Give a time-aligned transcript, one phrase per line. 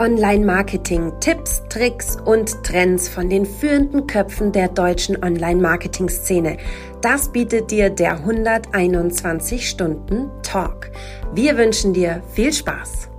[0.00, 6.56] Online-Marketing, Tipps, Tricks und Trends von den führenden Köpfen der deutschen Online-Marketing-Szene.
[7.02, 10.90] Das bietet dir der 121 Stunden Talk.
[11.34, 13.10] Wir wünschen dir viel Spaß.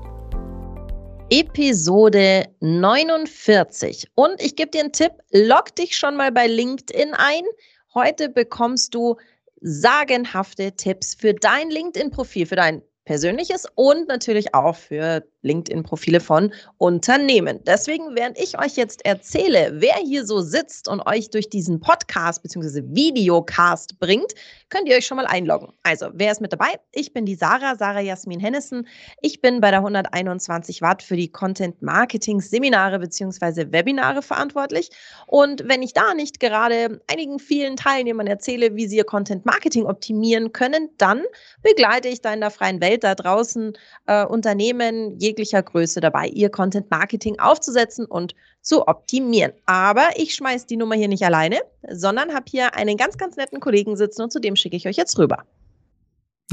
[1.30, 4.08] Episode 49.
[4.16, 7.44] Und ich gebe dir einen Tipp, log dich schon mal bei LinkedIn ein.
[7.94, 9.18] Heute bekommst du
[9.62, 17.60] sagenhafte Tipps für dein LinkedIn-Profil, für dein persönliches und natürlich auch für LinkedIn-Profile von Unternehmen.
[17.66, 22.44] Deswegen, während ich euch jetzt erzähle, wer hier so sitzt und euch durch diesen Podcast
[22.44, 22.84] bzw.
[22.86, 24.34] Videocast bringt,
[24.70, 25.70] könnt ihr euch schon mal einloggen.
[25.84, 26.80] Also, wer ist mit dabei?
[26.92, 28.88] Ich bin die Sarah, Sarah Jasmin Hennissen.
[29.22, 33.72] Ich bin bei der 121 Watt für die Content Marketing Seminare bzw.
[33.72, 34.90] Webinare verantwortlich.
[35.28, 39.86] Und wenn ich da nicht gerade einigen vielen Teilnehmern erzähle, wie sie ihr Content Marketing
[39.86, 41.24] optimieren können, dann
[41.64, 43.74] begleite ich da in der freien Welt da draußen
[44.08, 49.54] äh, Unternehmen, je jeglicher Größe dabei, ihr Content Marketing aufzusetzen und zu optimieren.
[49.66, 53.60] Aber ich schmeiße die Nummer hier nicht alleine, sondern habe hier einen ganz, ganz netten
[53.60, 55.44] Kollegen sitzen und zu dem schicke ich euch jetzt rüber.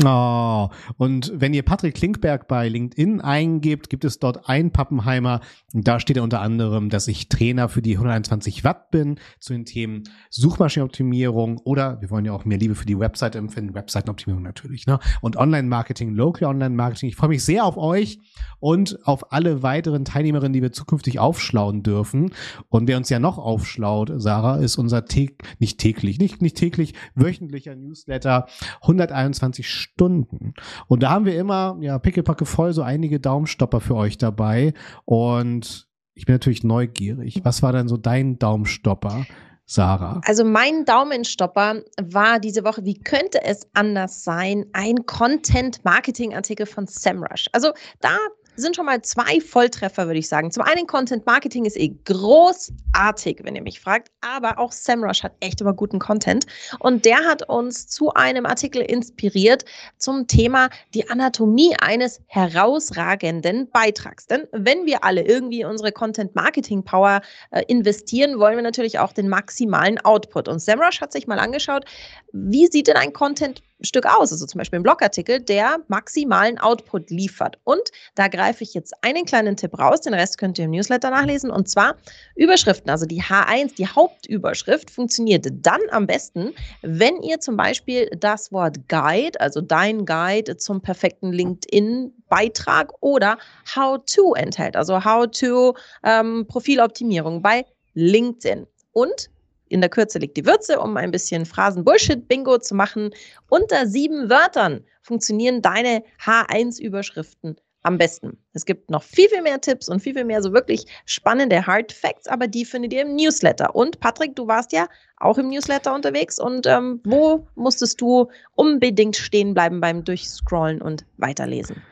[0.04, 5.41] Oh, und wenn ihr Patrick Klinkberg bei LinkedIn eingebt, gibt es dort einen Pappenheimer.
[5.72, 9.64] Da steht er unter anderem, dass ich Trainer für die 121 Watt bin zu den
[9.64, 14.86] Themen Suchmaschinenoptimierung oder wir wollen ja auch mehr Liebe für die Website empfinden, Webseitenoptimierung natürlich,
[14.86, 15.00] ne?
[15.20, 17.08] Und Online-Marketing, Local Online-Marketing.
[17.08, 18.20] Ich freue mich sehr auf euch
[18.60, 22.32] und auf alle weiteren Teilnehmerinnen, die wir zukünftig aufschlauen dürfen.
[22.69, 26.94] Und wer uns ja noch aufschlaut, Sarah, ist unser täglich, nicht täglich, nicht, nicht täglich,
[27.16, 28.46] wöchentlicher Newsletter
[28.82, 30.55] 121 Stunden.
[30.86, 34.75] Und da haben wir immer, ja, pickepacke voll so einige Daumenstopper für euch dabei.
[35.05, 37.41] Und ich bin natürlich neugierig.
[37.44, 39.25] Was war denn so dein Daumenstopper?
[39.70, 40.22] Sarah.
[40.25, 47.48] Also mein Daumenstopper war diese Woche, wie könnte es anders sein, ein Content-Marketing-Artikel von SEMrush.
[47.53, 48.16] Also da
[48.59, 50.51] sind schon mal zwei Volltreffer, würde ich sagen.
[50.51, 55.33] Zum einen, Content Marketing ist eh großartig, wenn ihr mich fragt, aber auch SEMrush hat
[55.41, 56.47] echt immer guten Content.
[56.78, 59.65] Und der hat uns zu einem Artikel inspiriert
[59.97, 64.27] zum Thema die Anatomie eines herausragenden Beitrags.
[64.27, 69.12] Denn wenn wir alle irgendwie unsere Content Marketing Power äh, investieren, wollen wir natürlich auch
[69.12, 70.49] den maximalen Output.
[70.49, 71.84] Und SEMrush hat sich mal angeschaut,
[72.32, 77.11] wie sieht denn ein Content Stück aus, also zum Beispiel ein Blogartikel, der maximalen Output
[77.11, 77.59] liefert.
[77.65, 77.83] Und
[78.15, 81.50] da greife ich jetzt einen kleinen Tipp raus, den Rest könnt ihr im Newsletter nachlesen,
[81.50, 81.97] und zwar
[82.34, 88.53] Überschriften, also die H1, die Hauptüberschrift, funktioniert dann am besten, wenn ihr zum Beispiel das
[88.53, 93.38] Wort Guide, also dein Guide zum perfekten LinkedIn-Beitrag oder
[93.75, 98.67] How to enthält, also How to ähm, Profiloptimierung bei LinkedIn.
[98.93, 99.31] Und
[99.69, 103.11] in der Kürze liegt die Würze, um ein bisschen Phrasen-Bullshit-Bingo zu machen.
[103.49, 108.37] Unter sieben Wörtern funktionieren deine H1-Überschriften am besten.
[108.53, 111.93] Es gibt noch viel, viel mehr Tipps und viel, viel mehr so wirklich spannende Hard
[111.93, 113.75] Facts, aber die findet ihr im Newsletter.
[113.75, 119.17] Und Patrick, du warst ja auch im Newsletter unterwegs und ähm, wo musstest du unbedingt
[119.17, 121.83] stehen bleiben beim Durchscrollen und Weiterlesen?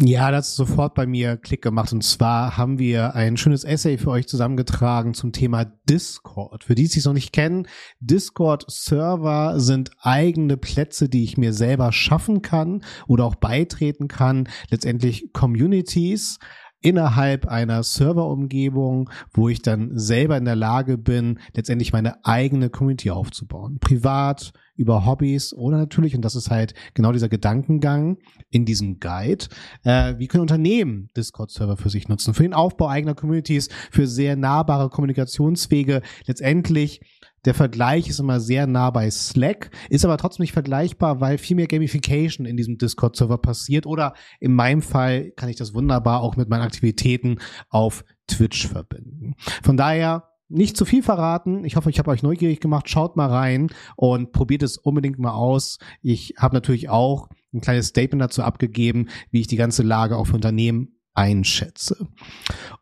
[0.00, 1.92] Ja, das ist sofort bei mir Klick gemacht.
[1.92, 6.64] Und zwar haben wir ein schönes Essay für euch zusammengetragen zum Thema Discord.
[6.64, 7.68] Für die, die es noch nicht kennen,
[8.00, 14.48] Discord-Server sind eigene Plätze, die ich mir selber schaffen kann oder auch beitreten kann.
[14.68, 16.40] Letztendlich Communities
[16.80, 23.10] innerhalb einer Serverumgebung, wo ich dann selber in der Lage bin, letztendlich meine eigene Community
[23.10, 23.78] aufzubauen.
[23.78, 28.18] Privat, über Hobbys oder natürlich, und das ist halt genau dieser Gedankengang
[28.50, 29.46] in diesem Guide,
[29.84, 34.36] äh, wie können Unternehmen Discord-Server für sich nutzen, für den Aufbau eigener Communities, für sehr
[34.36, 37.00] nahbare Kommunikationswege, letztendlich
[37.44, 41.56] der Vergleich ist immer sehr nah bei Slack, ist aber trotzdem nicht vergleichbar, weil viel
[41.56, 43.86] mehr Gamification in diesem Discord-Server passiert.
[43.86, 49.34] Oder in meinem Fall kann ich das wunderbar auch mit meinen Aktivitäten auf Twitch verbinden.
[49.62, 51.64] Von daher nicht zu viel verraten.
[51.64, 52.88] Ich hoffe, ich habe euch neugierig gemacht.
[52.88, 55.78] Schaut mal rein und probiert es unbedingt mal aus.
[56.02, 60.26] Ich habe natürlich auch ein kleines Statement dazu abgegeben, wie ich die ganze Lage auch
[60.26, 62.08] für Unternehmen einschätze.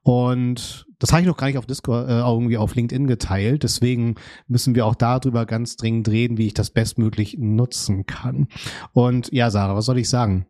[0.03, 3.63] Und das habe ich noch gar nicht auf Discord, äh, irgendwie auf LinkedIn geteilt.
[3.63, 4.15] Deswegen
[4.47, 8.49] müssen wir auch darüber ganz dringend reden, wie ich das bestmöglich nutzen kann.
[8.93, 10.47] Und ja, Sarah, was soll ich sagen?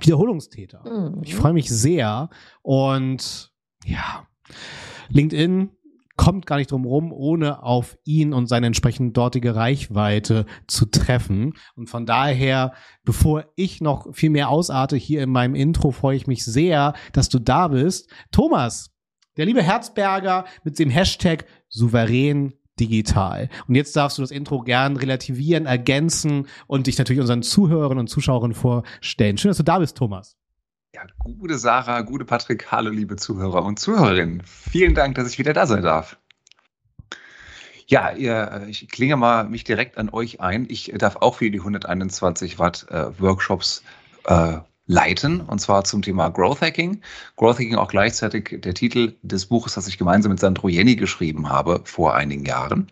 [0.00, 0.84] Wiederholungstäter.
[0.84, 1.22] Mhm.
[1.24, 2.30] Ich freue mich sehr.
[2.62, 3.52] Und
[3.84, 4.26] ja,
[5.08, 5.70] LinkedIn
[6.16, 11.54] kommt gar nicht drum rum, ohne auf ihn und seine entsprechend dortige Reichweite zu treffen.
[11.76, 12.72] Und von daher,
[13.04, 17.28] bevor ich noch viel mehr ausarte hier in meinem Intro, freue ich mich sehr, dass
[17.28, 18.10] du da bist.
[18.30, 18.90] Thomas,
[19.36, 23.48] der liebe Herzberger mit dem Hashtag souverän digital.
[23.68, 28.08] Und jetzt darfst du das Intro gern relativieren, ergänzen und dich natürlich unseren Zuhörern und
[28.08, 29.38] Zuschauern vorstellen.
[29.38, 30.36] Schön, dass du da bist, Thomas.
[30.94, 34.44] Ja, gute Sarah, gute Patrick, hallo liebe Zuhörer und Zuhörerinnen.
[34.44, 36.16] Vielen Dank, dass ich wieder da sein darf.
[37.88, 40.66] Ja, ihr, ich klinge mal mich direkt an euch ein.
[40.70, 43.82] Ich darf auch für die 121 Watt äh, Workshops
[44.26, 47.02] äh, leiten, und zwar zum Thema Growth Hacking.
[47.34, 51.48] Growth Hacking auch gleichzeitig der Titel des Buches, das ich gemeinsam mit Sandro Jenny geschrieben
[51.48, 52.86] habe vor einigen Jahren.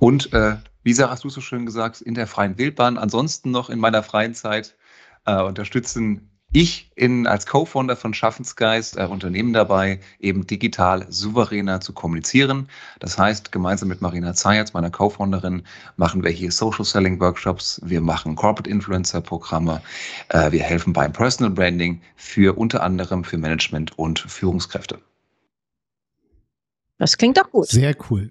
[0.00, 3.70] Und äh, wie Sarah hast du so schön gesagt, in der freien Wildbahn, ansonsten noch
[3.70, 4.76] in meiner freien Zeit
[5.24, 11.92] äh, unterstützen ich in, als Co-Founder von Schaffensgeist äh, Unternehmen dabei, eben digital souveräner zu
[11.92, 12.68] kommunizieren.
[13.00, 15.62] Das heißt, gemeinsam mit Marina Zayatz, meiner Co-Founderin,
[15.96, 19.80] machen wir hier Social Selling Workshops, wir machen Corporate Influencer Programme,
[20.28, 24.98] äh, wir helfen beim Personal Branding für unter anderem für Management und Führungskräfte.
[26.98, 27.68] Das klingt doch gut.
[27.68, 28.30] Sehr cool.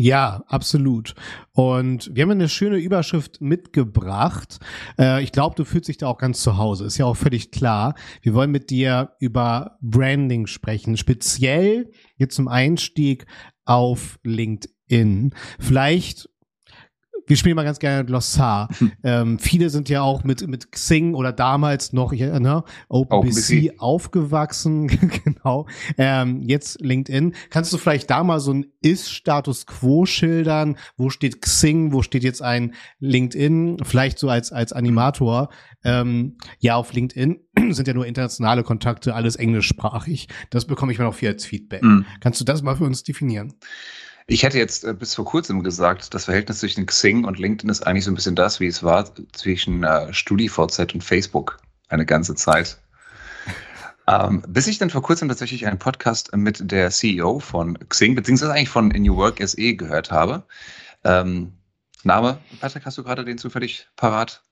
[0.00, 1.14] Ja, absolut.
[1.52, 4.58] Und wir haben eine schöne Überschrift mitgebracht.
[4.98, 6.86] Äh, ich glaube, du fühlst dich da auch ganz zu Hause.
[6.86, 7.94] Ist ja auch völlig klar.
[8.22, 13.26] Wir wollen mit dir über Branding sprechen, speziell jetzt zum Einstieg
[13.66, 15.34] auf LinkedIn.
[15.58, 16.30] Vielleicht
[17.30, 18.68] wir spielen mal ganz gerne Glossar.
[19.04, 24.88] ähm, viele sind ja auch mit, mit Xing oder damals noch ne, OpenBC aufgewachsen.
[25.24, 25.68] genau.
[25.96, 27.34] Ähm, jetzt LinkedIn.
[27.48, 30.76] Kannst du vielleicht da mal so ein Ist-Status Quo schildern?
[30.96, 31.92] Wo steht Xing?
[31.92, 33.76] Wo steht jetzt ein LinkedIn?
[33.84, 35.50] Vielleicht so als, als Animator.
[35.84, 37.38] Ähm, ja, auf LinkedIn
[37.70, 40.26] sind ja nur internationale Kontakte, alles englischsprachig.
[40.50, 41.84] Das bekomme ich mal noch viel als Feedback.
[41.84, 42.06] Mhm.
[42.18, 43.54] Kannst du das mal für uns definieren?
[44.30, 47.84] Ich hätte jetzt äh, bis vor kurzem gesagt, das Verhältnis zwischen Xing und LinkedIn ist
[47.84, 52.34] eigentlich so ein bisschen das, wie es war zwischen äh, StudiVZ und Facebook eine ganze
[52.36, 52.78] Zeit.
[54.08, 58.52] Ähm, bis ich dann vor kurzem tatsächlich einen Podcast mit der CEO von Xing, beziehungsweise
[58.52, 60.42] eigentlich von New Work SE gehört habe.
[61.04, 61.52] Ähm,
[62.02, 64.42] Name, Patrick, hast du gerade den zufällig parat?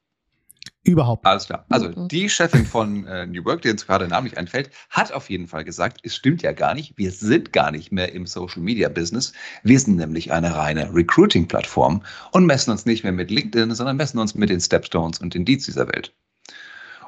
[0.89, 1.27] Überhaupt.
[1.27, 1.67] Alles klar.
[1.69, 2.09] Also mhm.
[2.09, 5.63] die Chefin von äh, New Work, die uns gerade namentlich einfällt, hat auf jeden Fall
[5.63, 9.35] gesagt, es stimmt ja gar nicht, wir sind gar nicht mehr im Social Media Business.
[9.63, 12.03] Wir sind nämlich eine reine Recruiting-Plattform
[12.33, 15.45] und messen uns nicht mehr mit LinkedIn, sondern messen uns mit den Stepstones und den
[15.45, 16.15] Deeds dieser Welt.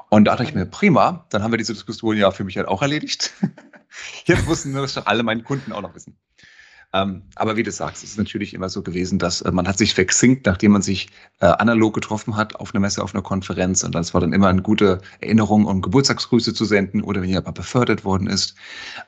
[0.09, 2.67] Und da dachte ich mir, prima, dann haben wir diese Diskussion ja für mich halt
[2.67, 3.33] auch erledigt.
[4.25, 6.17] Jetzt mussten nur doch alle meine Kunden auch noch wissen.
[6.93, 9.77] Ähm, aber wie du sagst, es ist natürlich immer so gewesen, dass äh, man hat
[9.77, 11.07] sich verxinkt, nachdem man sich
[11.39, 13.83] äh, analog getroffen hat auf einer Messe, auf einer Konferenz.
[13.83, 17.55] Und das war dann immer eine gute Erinnerung, um Geburtstagsgrüße zu senden oder wenn jemand
[17.55, 18.55] befördert worden ist.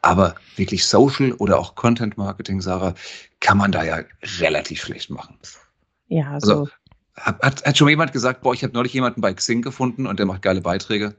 [0.01, 2.93] Aber wirklich Social oder auch Content Marketing, Sarah,
[3.41, 3.99] kann man da ja
[4.39, 5.37] relativ schlecht machen.
[6.07, 6.51] Ja, so.
[6.51, 6.69] Also,
[7.15, 10.19] hat, hat, hat schon jemand gesagt, boah, ich habe neulich jemanden bei Xing gefunden und
[10.19, 11.15] der macht geile Beiträge?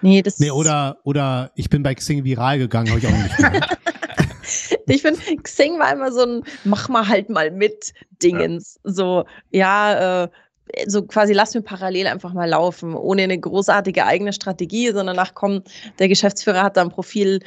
[0.00, 3.36] Nee, das nee, oder, oder ich bin bei Xing viral gegangen, habe ich auch nicht
[3.36, 3.75] gehört.
[4.86, 7.92] Ich finde, Xing war immer so ein Mach mal halt mal mit
[8.22, 8.78] Dingens.
[8.84, 8.92] Ja.
[8.92, 10.28] So, ja, äh,
[10.86, 15.34] so quasi lass mir parallel einfach mal laufen, ohne eine großartige eigene Strategie, sondern ach
[15.34, 15.62] komm,
[15.98, 17.40] der Geschäftsführer hat da ein Profil,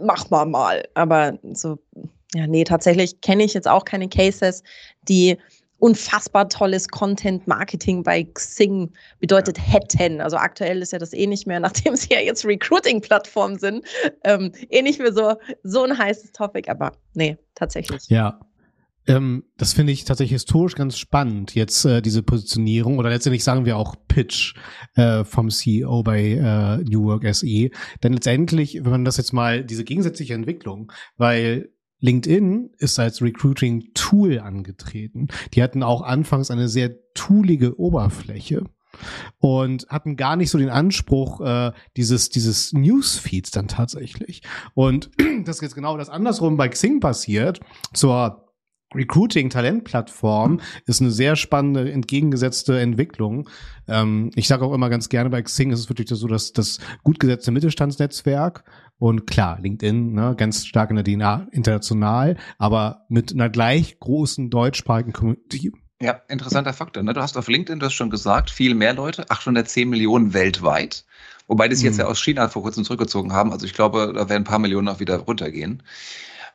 [0.00, 0.86] mach mal mal.
[0.94, 1.78] Aber so,
[2.34, 4.62] ja, nee, tatsächlich kenne ich jetzt auch keine Cases,
[5.08, 5.38] die
[5.78, 10.20] unfassbar tolles Content-Marketing bei Xing bedeutet hätten.
[10.20, 13.84] Also aktuell ist ja das eh nicht mehr, nachdem sie ja jetzt Recruiting-Plattform sind,
[14.24, 18.08] ähm, eh nicht mehr so, so ein heißes Topic, aber nee, tatsächlich.
[18.08, 18.40] Ja.
[19.08, 23.64] Ähm, das finde ich tatsächlich historisch ganz spannend, jetzt äh, diese Positionierung oder letztendlich sagen
[23.64, 24.54] wir auch Pitch
[24.96, 27.70] äh, vom CEO bei äh, New Work SE.
[28.02, 34.40] Denn letztendlich, wenn man das jetzt mal, diese gegensätzliche Entwicklung, weil LinkedIn ist als Recruiting-Tool
[34.40, 35.28] angetreten.
[35.54, 38.64] Die hatten auch anfangs eine sehr toolige Oberfläche
[39.38, 44.42] und hatten gar nicht so den Anspruch äh, dieses dieses Newsfeeds dann tatsächlich.
[44.74, 45.10] Und
[45.44, 47.60] das ist jetzt genau das andersrum bei Xing passiert
[47.92, 48.46] zur
[48.94, 53.48] Recruiting-Talentplattform ist eine sehr spannende, entgegengesetzte Entwicklung.
[53.88, 56.78] Ähm, ich sage auch immer ganz gerne, bei Xing ist es wirklich so, dass das
[57.02, 58.64] gut gesetzte Mittelstandsnetzwerk
[58.98, 64.50] und klar, LinkedIn, ne, ganz stark in der DNA international, aber mit einer gleich großen
[64.50, 65.72] deutschsprachigen Community.
[66.00, 67.02] Ja, interessanter Faktor.
[67.02, 67.14] Ne?
[67.14, 71.04] Du hast auf LinkedIn, du hast schon gesagt, viel mehr Leute, 810 Millionen weltweit.
[71.46, 72.00] Wobei die sich jetzt mhm.
[72.00, 73.52] ja aus China vor kurzem zurückgezogen haben.
[73.52, 75.82] Also ich glaube, da werden ein paar Millionen noch wieder runtergehen.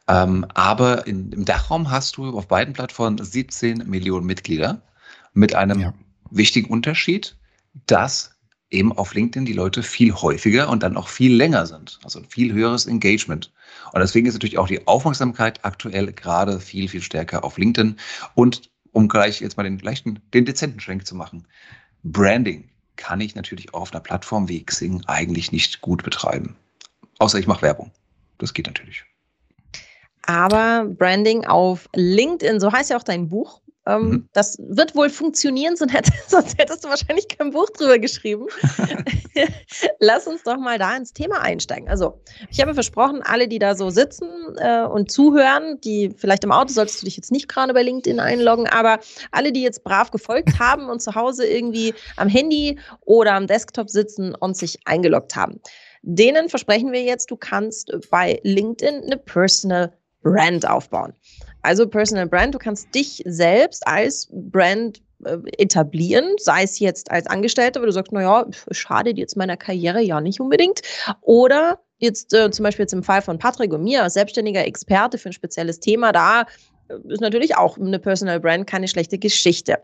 [0.07, 4.81] Ähm, aber in, im Dachraum hast du auf beiden Plattformen 17 Millionen Mitglieder
[5.33, 5.93] mit einem ja.
[6.29, 7.37] wichtigen Unterschied,
[7.87, 8.35] dass
[8.71, 11.99] eben auf LinkedIn die Leute viel häufiger und dann auch viel länger sind.
[12.03, 13.51] Also ein viel höheres Engagement.
[13.93, 17.97] Und deswegen ist natürlich auch die Aufmerksamkeit aktuell gerade viel, viel stärker auf LinkedIn.
[18.35, 21.45] Und um gleich jetzt mal den leichten, den dezenten Schwenk zu machen.
[22.03, 26.55] Branding kann ich natürlich auch auf einer Plattform wie Xing eigentlich nicht gut betreiben.
[27.19, 27.91] Außer ich mache Werbung.
[28.37, 29.03] Das geht natürlich.
[30.23, 34.29] Aber Branding auf LinkedIn, so heißt ja auch dein Buch, Ähm, mhm.
[34.33, 38.45] Das wird wohl funktionieren, sonst, hätte, sonst hättest du wahrscheinlich kein Buch drüber geschrieben.
[39.99, 41.89] Lass uns doch mal da ins Thema einsteigen.
[41.89, 46.51] Also, ich habe versprochen, alle, die da so sitzen äh, und zuhören, die vielleicht im
[46.51, 48.99] Auto solltest du dich jetzt nicht gerade bei LinkedIn einloggen, aber
[49.31, 53.89] alle, die jetzt brav gefolgt haben und zu Hause irgendwie am Handy oder am Desktop
[53.89, 55.59] sitzen und sich eingeloggt haben,
[56.03, 59.91] denen versprechen wir jetzt, du kannst bei LinkedIn eine Personal
[60.23, 61.13] Brand aufbauen.
[61.61, 67.27] Also Personal Brand, du kannst dich selbst als Brand äh, etablieren, sei es jetzt als
[67.27, 70.81] Angestellter, weil du sagst, naja, schadet jetzt meiner Karriere ja nicht unbedingt.
[71.21, 75.17] Oder jetzt äh, zum Beispiel jetzt im Fall von Patrick und mir als selbstständiger Experte
[75.17, 76.45] für ein spezielles Thema, da
[76.89, 79.77] äh, ist natürlich auch eine Personal Brand keine schlechte Geschichte.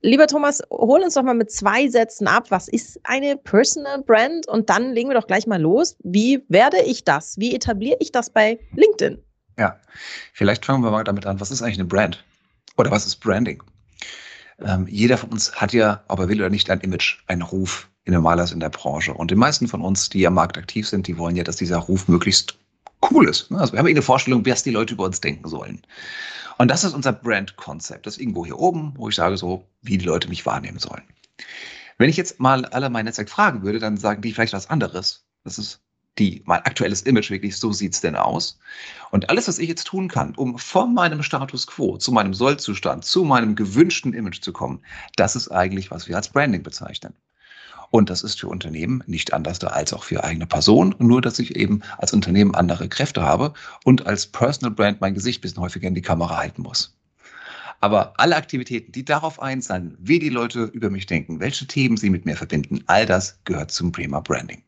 [0.00, 2.50] Lieber Thomas, hol uns doch mal mit zwei Sätzen ab.
[2.50, 4.46] Was ist eine Personal Brand?
[4.48, 5.96] Und dann legen wir doch gleich mal los.
[6.04, 7.38] Wie werde ich das?
[7.38, 9.18] Wie etabliere ich das bei LinkedIn?
[9.58, 9.78] Ja,
[10.32, 11.40] vielleicht fangen wir mal damit an.
[11.40, 12.24] Was ist eigentlich eine Brand?
[12.76, 13.62] Oder was ist Branding?
[14.58, 17.88] Ähm, jeder von uns hat ja, ob er will oder nicht, ein Image, einen Ruf
[18.04, 19.14] in normalers in der Branche.
[19.14, 21.78] Und die meisten von uns, die am Markt aktiv sind, die wollen ja, dass dieser
[21.78, 22.58] Ruf möglichst
[23.10, 23.50] cool ist.
[23.52, 25.82] Also wir haben eine Vorstellung, was die Leute über uns denken sollen.
[26.58, 28.06] Und das ist unser Brand-Konzept.
[28.06, 31.02] Das ist irgendwo hier oben, wo ich sage so, wie die Leute mich wahrnehmen sollen.
[31.98, 35.24] Wenn ich jetzt mal alle mein Netzwerk fragen würde, dann sagen die vielleicht was anderes.
[35.44, 35.83] Das ist
[36.18, 38.58] die, mein aktuelles Image wirklich, so sieht's denn aus.
[39.10, 43.04] Und alles, was ich jetzt tun kann, um von meinem Status quo zu meinem Sollzustand,
[43.04, 44.80] zu meinem gewünschten Image zu kommen,
[45.16, 47.14] das ist eigentlich, was wir als Branding bezeichnen.
[47.90, 51.38] Und das ist für Unternehmen nicht anders da als auch für eigene Personen, nur dass
[51.38, 53.52] ich eben als Unternehmen andere Kräfte habe
[53.84, 56.96] und als Personal Brand mein Gesicht ein bisschen häufiger in die Kamera halten muss.
[57.80, 62.10] Aber alle Aktivitäten, die darauf einzahlen, wie die Leute über mich denken, welche Themen sie
[62.10, 64.62] mit mir verbinden, all das gehört zum Prima Branding.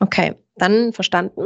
[0.00, 1.44] Okay, dann verstanden.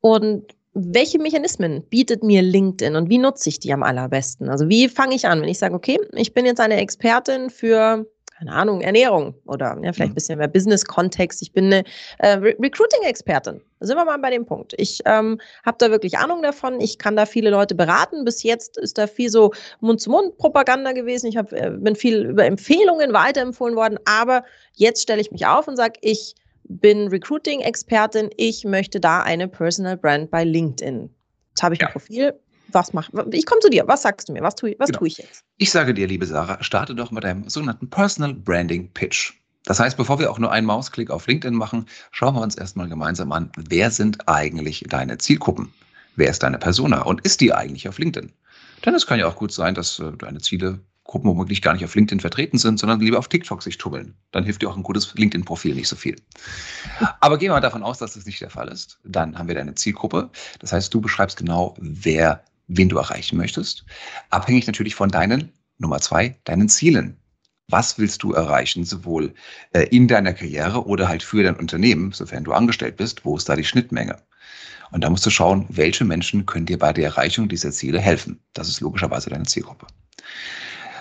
[0.00, 4.48] Und welche Mechanismen bietet mir LinkedIn und wie nutze ich die am allerbesten?
[4.48, 8.06] Also wie fange ich an, wenn ich sage, okay, ich bin jetzt eine Expertin für,
[8.38, 10.14] keine Ahnung, Ernährung oder ja, vielleicht ein mhm.
[10.14, 11.42] bisschen mehr Business-Kontext.
[11.42, 11.84] Ich bin eine
[12.18, 13.60] äh, Re Recruiting-Expertin.
[13.80, 14.74] Da sind wir mal bei dem Punkt.
[14.76, 16.80] Ich ähm, habe da wirklich Ahnung davon.
[16.80, 18.24] Ich kann da viele Leute beraten.
[18.24, 21.26] Bis jetzt ist da viel so Mund-zu-Mund-Propaganda gewesen.
[21.26, 23.98] Ich hab, äh, bin viel über Empfehlungen weiterempfohlen worden.
[24.04, 26.36] Aber jetzt stelle ich mich auf und sage, ich
[26.68, 31.10] bin Recruiting-Expertin, ich möchte da eine Personal Brand bei LinkedIn.
[31.50, 31.88] Jetzt habe ich ja.
[31.88, 32.34] ein Profil.
[32.70, 33.84] Was mach, ich komme zu dir.
[33.86, 34.42] Was sagst du mir?
[34.42, 34.98] Was tue was genau.
[34.98, 35.44] tu ich jetzt?
[35.56, 39.32] Ich sage dir, liebe Sarah, starte doch mit einem sogenannten Personal Branding Pitch.
[39.64, 42.88] Das heißt, bevor wir auch nur einen Mausklick auf LinkedIn machen, schauen wir uns erstmal
[42.88, 45.72] gemeinsam an, wer sind eigentlich deine Zielgruppen?
[46.16, 48.32] Wer ist deine Persona und ist die eigentlich auf LinkedIn?
[48.84, 51.84] Denn es kann ja auch gut sein, dass äh, deine Ziele Gruppen womöglich gar nicht
[51.84, 54.14] auf LinkedIn vertreten sind, sondern lieber auf TikTok sich tummeln.
[54.30, 56.16] Dann hilft dir auch ein gutes LinkedIn-Profil nicht so viel.
[57.20, 59.00] Aber gehen wir mal davon aus, dass das nicht der Fall ist.
[59.04, 60.30] Dann haben wir deine Zielgruppe.
[60.58, 63.86] Das heißt, du beschreibst genau, wer, wen du erreichen möchtest.
[64.28, 67.16] Abhängig natürlich von deinen, Nummer zwei, deinen Zielen.
[67.70, 69.32] Was willst du erreichen, sowohl
[69.72, 73.24] äh, in deiner Karriere oder halt für dein Unternehmen, sofern du angestellt bist?
[73.24, 74.18] Wo ist da die Schnittmenge?
[74.90, 78.40] Und da musst du schauen, welche Menschen können dir bei der Erreichung dieser Ziele helfen.
[78.52, 79.86] Das ist logischerweise deine Zielgruppe.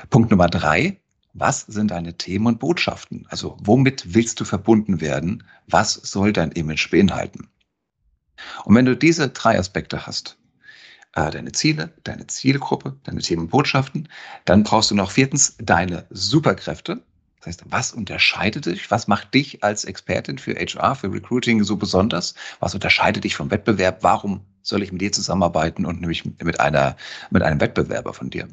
[0.09, 0.99] Punkt Nummer drei.
[1.33, 3.25] Was sind deine Themen und Botschaften?
[3.29, 5.43] Also womit willst du verbunden werden?
[5.67, 7.47] Was soll dein Image beinhalten?
[8.65, 10.37] Und wenn du diese drei Aspekte hast,
[11.13, 14.09] äh, deine Ziele, deine Zielgruppe, deine Themen und Botschaften,
[14.45, 17.01] dann brauchst du noch viertens deine Superkräfte.
[17.39, 18.89] Das heißt, was unterscheidet dich?
[18.89, 22.33] Was macht dich als Expertin für HR, für Recruiting so besonders?
[22.59, 24.03] Was unterscheidet dich vom Wettbewerb?
[24.03, 26.97] Warum soll ich mit dir zusammenarbeiten und nämlich mit einer,
[27.29, 28.47] mit einem Wettbewerber von dir?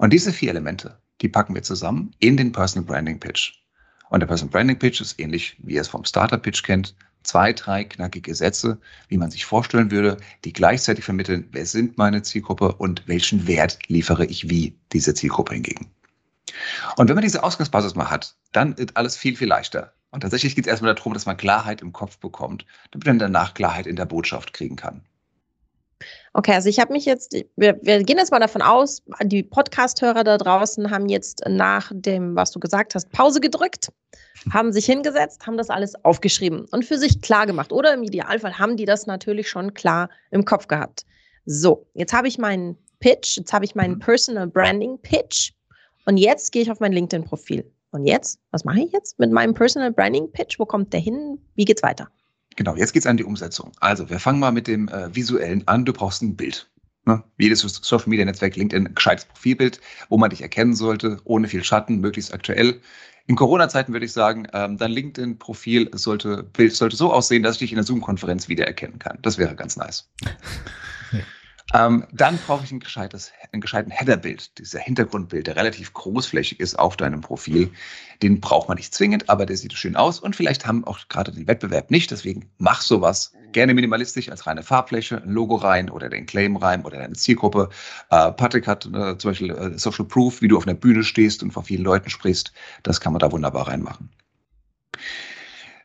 [0.00, 3.52] Und diese vier Elemente, die packen wir zusammen in den Personal Branding Pitch.
[4.08, 6.94] Und der Personal Branding Pitch ist ähnlich, wie ihr es vom Starter Pitch kennt.
[7.22, 10.16] Zwei, drei knackige Sätze, wie man sich vorstellen würde,
[10.46, 15.52] die gleichzeitig vermitteln, wer sind meine Zielgruppe und welchen Wert liefere ich wie dieser Zielgruppe
[15.52, 15.90] hingegen.
[16.96, 19.92] Und wenn man diese Ausgangsbasis mal hat, dann ist alles viel, viel leichter.
[20.12, 23.52] Und tatsächlich geht es erstmal darum, dass man Klarheit im Kopf bekommt, damit man danach
[23.52, 25.02] Klarheit in der Botschaft kriegen kann.
[26.32, 30.22] Okay, also ich habe mich jetzt, wir, wir gehen jetzt mal davon aus, die Podcast-Hörer
[30.22, 33.92] da draußen haben jetzt nach dem, was du gesagt hast, Pause gedrückt,
[34.52, 37.72] haben sich hingesetzt, haben das alles aufgeschrieben und für sich klar gemacht.
[37.72, 41.04] Oder im Idealfall haben die das natürlich schon klar im Kopf gehabt.
[41.46, 44.00] So, jetzt habe ich meinen Pitch, jetzt habe ich meinen mhm.
[44.00, 45.52] Personal Branding Pitch
[46.06, 47.68] und jetzt gehe ich auf mein LinkedIn-Profil.
[47.90, 50.60] Und jetzt, was mache ich jetzt mit meinem Personal Branding Pitch?
[50.60, 51.38] Wo kommt der hin?
[51.56, 52.08] Wie geht's weiter?
[52.56, 53.72] Genau, jetzt geht es an die Umsetzung.
[53.80, 55.84] Also, wir fangen mal mit dem äh, Visuellen an.
[55.84, 56.68] Du brauchst ein Bild.
[57.06, 57.22] Ne?
[57.38, 61.64] Jedes Social Media Netzwerk LinkedIn ein gescheites Profilbild, wo man dich erkennen sollte, ohne viel
[61.64, 62.80] Schatten, möglichst aktuell.
[63.26, 67.72] In Corona-Zeiten würde ich sagen, ähm, dein LinkedIn-Profil sollte, sollte so aussehen, dass ich dich
[67.72, 69.18] in der Zoom-Konferenz wiedererkennen kann.
[69.22, 70.08] Das wäre ganz nice.
[71.72, 74.58] Ähm, dann brauche ich ein gescheites, ein gescheiten Headerbild.
[74.58, 77.70] Dieser Hintergrundbild, der relativ großflächig ist auf deinem Profil,
[78.22, 81.30] den braucht man nicht zwingend, aber der sieht schön aus und vielleicht haben auch gerade
[81.30, 82.10] den Wettbewerb nicht.
[82.10, 86.84] Deswegen mach sowas gerne minimalistisch als reine Farbfläche, ein Logo rein oder den Claim rein
[86.84, 87.68] oder deine Zielgruppe.
[88.10, 91.42] Äh, Patrick hat äh, zum Beispiel äh, Social Proof, wie du auf einer Bühne stehst
[91.42, 92.52] und vor vielen Leuten sprichst.
[92.82, 94.10] Das kann man da wunderbar reinmachen.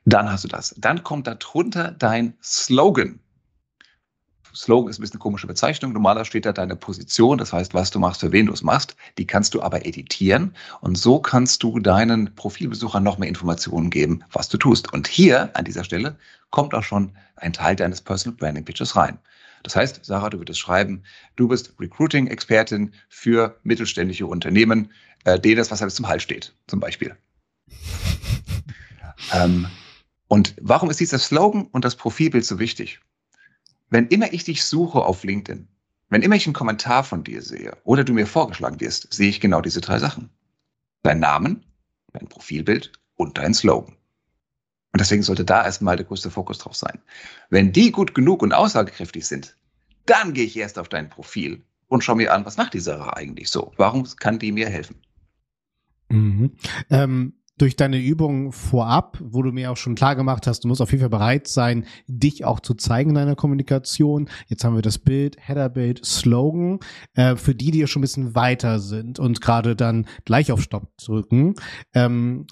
[0.06, 0.76] Dann hast du das.
[0.78, 3.20] Dann kommt darunter dein Slogan.
[4.56, 5.92] Slogan ist ein bisschen eine komische Bezeichnung.
[5.92, 8.96] Normaler steht da deine Position, das heißt, was du machst, für wen du es machst.
[9.18, 14.24] Die kannst du aber editieren und so kannst du deinen Profilbesuchern noch mehr Informationen geben,
[14.32, 14.94] was du tust.
[14.94, 16.18] Und hier an dieser Stelle
[16.52, 19.20] kommt auch schon ein Teil deines Personal Branding Pitches rein.
[19.64, 21.04] Das heißt, Sarah, du würdest schreiben,
[21.36, 24.92] du bist Recruiting-Expertin für mittelständische Unternehmen,
[25.26, 27.16] äh, denen das Wasser bis zum Hals steht, zum Beispiel.
[29.34, 29.68] ähm,
[30.28, 33.00] und warum ist dieser Slogan und das Profilbild so wichtig?
[33.90, 35.68] Wenn immer ich dich suche auf LinkedIn,
[36.10, 39.42] wenn immer ich einen Kommentar von dir sehe oder du mir vorgeschlagen wirst, sehe ich
[39.42, 40.30] genau diese drei Sachen.
[41.04, 41.66] Dein Namen,
[42.14, 43.96] dein Profilbild und dein Slogan.
[44.94, 47.02] Und deswegen sollte da erstmal der größte Fokus drauf sein.
[47.50, 49.58] Wenn die gut genug und aussagekräftig sind,
[50.06, 53.16] dann gehe ich erst auf dein Profil und schaue mir an, was macht die Sache
[53.16, 53.74] eigentlich so?
[53.78, 54.96] Warum kann die mir helfen?
[56.10, 56.56] Mhm.
[56.90, 60.82] Ähm, durch deine Übung vorab, wo du mir auch schon klar gemacht hast, du musst
[60.82, 64.30] auf jeden Fall bereit sein, dich auch zu zeigen in deiner Kommunikation.
[64.48, 66.80] Jetzt haben wir das Bild, Headerbild, Slogan,
[67.14, 70.98] äh, für die, die schon ein bisschen weiter sind und gerade dann gleich auf Stopp
[70.98, 71.56] drücken.
[71.94, 72.48] Ähm,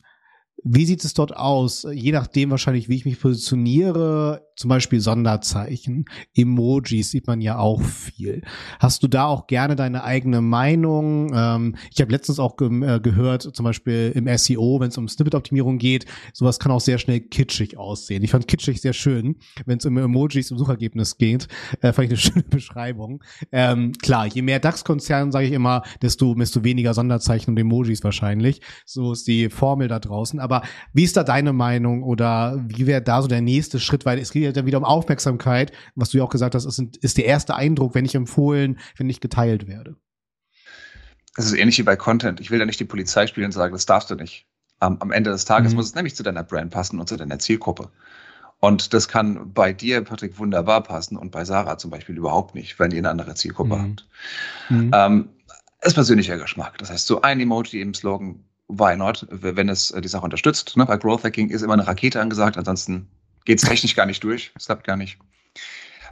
[0.64, 1.86] wie sieht es dort aus?
[1.92, 6.06] Je nachdem wahrscheinlich, wie ich mich positioniere, zum Beispiel Sonderzeichen,
[6.36, 8.44] Emojis sieht man ja auch viel.
[8.80, 11.34] Hast du da auch gerne deine eigene Meinung?
[11.36, 15.08] Ähm, ich habe letztens auch ge äh, gehört, zum Beispiel im SEO, wenn es um
[15.08, 18.24] Snippet-Optimierung geht, sowas kann auch sehr schnell kitschig aussehen.
[18.24, 21.48] Ich fand kitschig sehr schön, wenn es um Emojis im Suchergebnis geht.
[21.82, 23.24] Äh, fand ich eine schöne Beschreibung.
[23.52, 28.62] Ähm, klar, je mehr DAX-Konzernen, sage ich immer, desto, desto weniger Sonderzeichen und Emojis wahrscheinlich.
[28.86, 30.40] So ist die Formel da draußen.
[30.40, 30.53] Aber
[30.94, 34.06] wie ist da deine Meinung oder wie wäre da so der nächste Schritt?
[34.06, 36.80] Weil es geht ja dann wieder um Aufmerksamkeit, was du ja auch gesagt hast, ist,
[36.98, 39.96] ist der erste Eindruck, wenn ich empfohlen, wenn ich geteilt werde.
[41.36, 42.40] Es ist ähnlich wie bei Content.
[42.40, 44.46] Ich will da nicht die Polizei spielen und sagen, das darfst du nicht.
[44.80, 45.78] Am, am Ende des Tages mhm.
[45.78, 47.90] muss es nämlich zu deiner Brand passen und zu deiner Zielgruppe.
[48.60, 52.80] Und das kann bei dir, Patrick, wunderbar passen und bei Sarah zum Beispiel überhaupt nicht,
[52.80, 53.82] wenn ihr eine andere Zielgruppe mhm.
[53.82, 54.08] habt.
[54.70, 54.92] Mhm.
[54.94, 55.30] Ähm,
[55.82, 56.78] ist persönlicher Geschmack.
[56.78, 60.76] Das heißt, so ein Emoji im Slogan, why not, wenn es die Sache unterstützt.
[60.78, 60.86] Ne?
[60.86, 63.08] Bei Growth Hacking ist immer eine Rakete angesagt, ansonsten
[63.46, 64.52] geht es technisch gar nicht durch.
[64.56, 65.18] Es klappt gar nicht.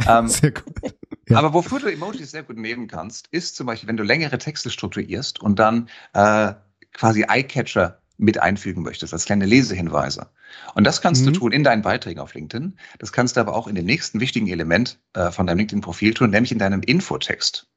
[0.07, 0.93] Ähm, sehr gut.
[1.29, 1.37] Ja.
[1.37, 4.69] Aber wofür du Emojis sehr gut nehmen kannst, ist zum Beispiel, wenn du längere Texte
[4.69, 6.53] strukturierst und dann äh,
[6.93, 10.27] quasi Eyecatcher mit einfügen möchtest, als kleine Lesehinweise.
[10.75, 11.33] Und das kannst mhm.
[11.33, 12.77] du tun in deinen Beiträgen auf LinkedIn.
[12.99, 16.29] Das kannst du aber auch in dem nächsten wichtigen Element äh, von deinem LinkedIn-Profil tun,
[16.29, 17.67] nämlich in deinem Infotext.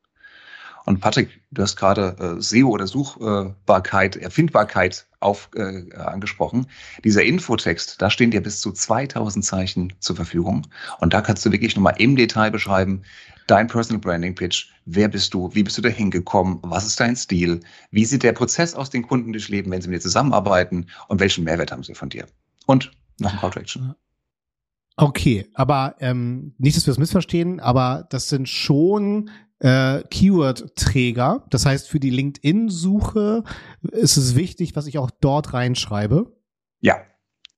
[0.84, 6.66] Und Patrick, du hast gerade äh, SEO oder Suchbarkeit, Erfindbarkeit auf, äh, angesprochen.
[7.02, 10.66] Dieser Infotext, da stehen dir bis zu 2000 Zeichen zur Verfügung.
[11.00, 13.02] Und da kannst du wirklich nochmal im Detail beschreiben,
[13.46, 14.68] dein Personal Branding Pitch.
[14.84, 15.54] Wer bist du?
[15.54, 16.58] Wie bist du da hingekommen?
[16.62, 17.60] Was ist dein Stil?
[17.90, 20.88] Wie sieht der Prozess aus, den Kunden durchleben, wenn sie mit dir zusammenarbeiten?
[21.08, 22.26] Und welchen Mehrwert haben sie von dir?
[22.66, 23.94] Und noch ein Call to Action.
[24.96, 29.30] Okay, aber ähm, nicht, dass wir es missverstehen, aber das sind schon
[29.64, 31.46] äh, Keyword-Träger.
[31.48, 33.44] Das heißt, für die LinkedIn-Suche
[33.82, 36.30] ist es wichtig, was ich auch dort reinschreibe.
[36.80, 36.98] Ja.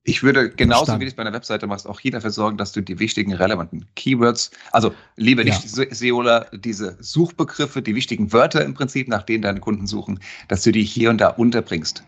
[0.09, 1.01] Ich würde genauso Verstand.
[1.01, 3.33] wie du es bei einer Webseite machst, auch hier dafür sorgen, dass du die wichtigen,
[3.33, 5.85] relevanten Keywords, also lieber nicht ja.
[5.91, 10.71] SEOler, diese Suchbegriffe, die wichtigen Wörter im Prinzip, nach denen deine Kunden suchen, dass du
[10.71, 12.05] die hier und da unterbringst.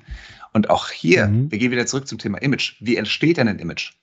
[0.52, 1.50] Und auch hier, mhm.
[1.50, 2.76] wir gehen wieder zurück zum Thema Image.
[2.78, 3.94] Wie entsteht denn ein Image?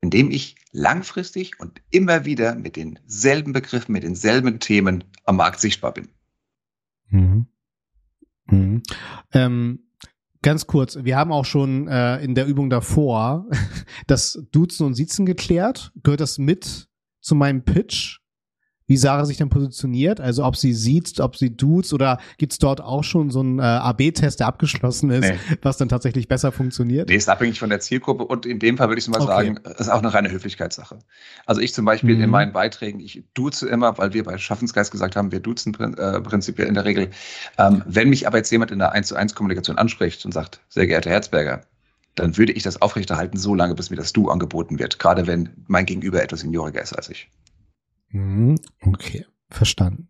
[0.00, 5.92] Indem ich langfristig und immer wieder mit denselben Begriffen, mit denselben Themen am Markt sichtbar
[5.92, 6.08] bin.
[7.08, 7.46] Mhm.
[8.46, 8.82] Mhm.
[9.32, 9.90] Ähm,
[10.42, 13.46] ganz kurz, wir haben auch schon äh, in der Übung davor
[14.06, 15.92] das Duzen und Siezen geklärt.
[16.02, 16.88] Gehört das mit
[17.20, 18.20] zu meinem Pitch?
[18.88, 22.80] Wie Sarah sich dann positioniert, also ob sie sieht, ob sie duzt oder gibt's dort
[22.80, 25.38] auch schon so einen äh, AB-Test, der abgeschlossen ist, nee.
[25.62, 27.08] was dann tatsächlich besser funktioniert?
[27.08, 29.26] Nee, ist abhängig von der Zielgruppe und in dem Fall würde ich mal okay.
[29.26, 30.98] sagen, ist auch eine reine Höflichkeitssache.
[31.46, 32.24] Also ich zum Beispiel mhm.
[32.24, 36.20] in meinen Beiträgen, ich duze immer, weil wir bei Schaffensgeist gesagt haben, wir duzen äh,
[36.20, 37.10] prinzipiell in der Regel.
[37.58, 40.60] Ähm, wenn mich aber jetzt jemand in der 1 zu 1 Kommunikation anspricht und sagt,
[40.70, 41.60] sehr geehrter Herzberger,
[42.14, 45.50] dann würde ich das aufrechterhalten, so lange, bis mir das Du angeboten wird, gerade wenn
[45.66, 47.28] mein Gegenüber etwas senioriger ist als ich.
[48.10, 50.08] Mhm, okay, verstanden.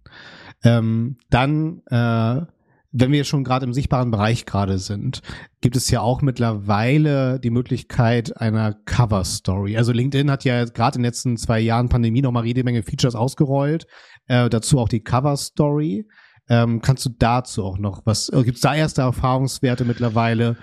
[0.63, 2.43] Ähm, dann, äh,
[2.91, 5.23] wenn wir schon gerade im sichtbaren Bereich gerade sind,
[5.61, 9.77] gibt es ja auch mittlerweile die Möglichkeit einer Cover Story.
[9.77, 13.15] Also LinkedIn hat ja gerade in den letzten zwei Jahren Pandemie nochmal jede Menge Features
[13.15, 13.87] ausgerollt.
[14.27, 16.07] Äh, dazu auch die Cover Story.
[16.49, 18.31] Ähm, kannst du dazu auch noch was?
[18.31, 20.57] Äh, Gibt es da erste Erfahrungswerte mittlerweile?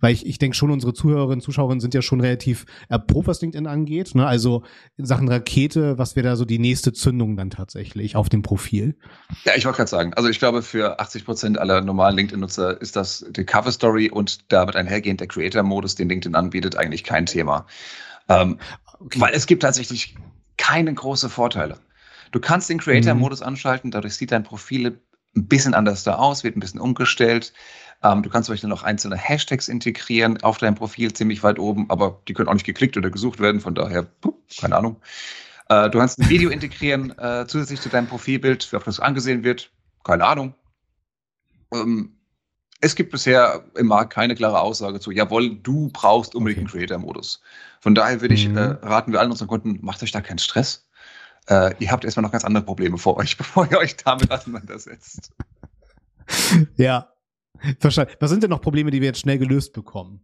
[0.00, 3.66] Weil ich, ich denke schon, unsere Zuhörerinnen, Zuschauerinnen sind ja schon relativ erprobt, was LinkedIn
[3.66, 4.14] angeht.
[4.14, 4.26] Ne?
[4.26, 4.64] Also
[4.96, 8.96] in Sachen Rakete, was wäre da so die nächste Zündung dann tatsächlich auf dem Profil?
[9.44, 12.96] Ja, ich wollte gerade sagen, also ich glaube, für 80 Prozent aller normalen LinkedIn-Nutzer ist
[12.96, 17.66] das die Cover Story und damit einhergehend der Creator-Modus, den LinkedIn anbietet, eigentlich kein Thema.
[18.28, 18.58] Ähm,
[18.98, 19.20] okay.
[19.20, 20.16] Weil es gibt tatsächlich
[20.56, 21.78] keine großen Vorteile.
[22.32, 23.46] Du kannst den Creator-Modus mhm.
[23.46, 25.00] anschalten, dadurch sieht dein Profil
[25.36, 27.52] ein bisschen anders da aus, wird ein bisschen umgestellt.
[28.02, 31.90] Ähm, du kannst zum Beispiel noch einzelne Hashtags integrieren auf deinem Profil ziemlich weit oben,
[31.90, 34.96] aber die können auch nicht geklickt oder gesucht werden, von daher, puh, keine Ahnung.
[35.68, 39.44] Äh, du kannst ein Video integrieren äh, zusätzlich zu deinem Profilbild, wie oft das angesehen
[39.44, 39.70] wird,
[40.04, 40.54] keine Ahnung.
[41.72, 42.16] Ähm,
[42.80, 46.78] es gibt bisher im Markt keine klare Aussage zu, jawohl, du brauchst unbedingt okay.
[46.78, 47.42] einen Creator-Modus.
[47.80, 48.56] Von daher würde ich mhm.
[48.56, 50.86] äh, raten wir allen unseren Kunden, macht euch da keinen Stress.
[51.48, 55.32] Äh, ihr habt erstmal noch ganz andere Probleme vor euch, bevor ihr euch damit auseinandersetzt.
[56.76, 57.09] Ja,
[57.78, 58.14] Verstanden.
[58.20, 60.20] Was sind denn noch Probleme, die wir jetzt schnell gelöst bekommen?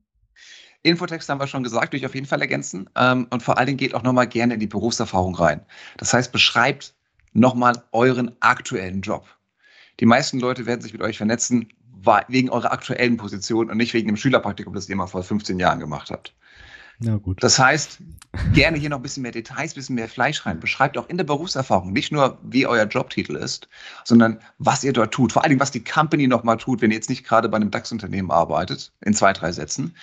[0.82, 2.88] Infotext haben wir schon gesagt, würde ich auf jeden Fall ergänzen.
[2.96, 5.64] Ähm, und vor allen Dingen geht auch nochmal gerne in die Berufserfahrung rein.
[5.96, 6.94] Das heißt, beschreibt
[7.32, 9.26] nochmal euren aktuellen Job.
[10.00, 11.68] Die meisten Leute werden sich mit euch vernetzen
[12.28, 15.80] wegen eurer aktuellen Position und nicht wegen dem Schülerpraktikum, das ihr mal vor 15 Jahren
[15.80, 16.34] gemacht habt.
[16.98, 17.42] Na gut.
[17.42, 17.98] Das heißt,
[18.54, 20.61] gerne hier noch ein bisschen mehr Details, ein bisschen mehr Fleisch rein.
[20.61, 23.68] Beschreibt auch in der Berufserfahrung nicht nur, wie euer Jobtitel ist,
[24.04, 25.32] sondern was ihr dort tut.
[25.32, 28.30] Vor allem, was die Company nochmal tut, wenn ihr jetzt nicht gerade bei einem DAX-Unternehmen
[28.30, 29.94] arbeitet, in zwei, drei Sätzen.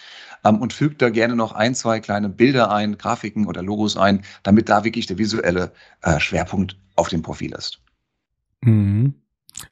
[0.44, 4.24] Ähm, und fügt da gerne noch ein, zwei kleine Bilder ein, Grafiken oder Logos ein,
[4.44, 7.80] damit da wirklich der visuelle äh, Schwerpunkt auf dem Profil ist.
[8.62, 9.16] Mhm.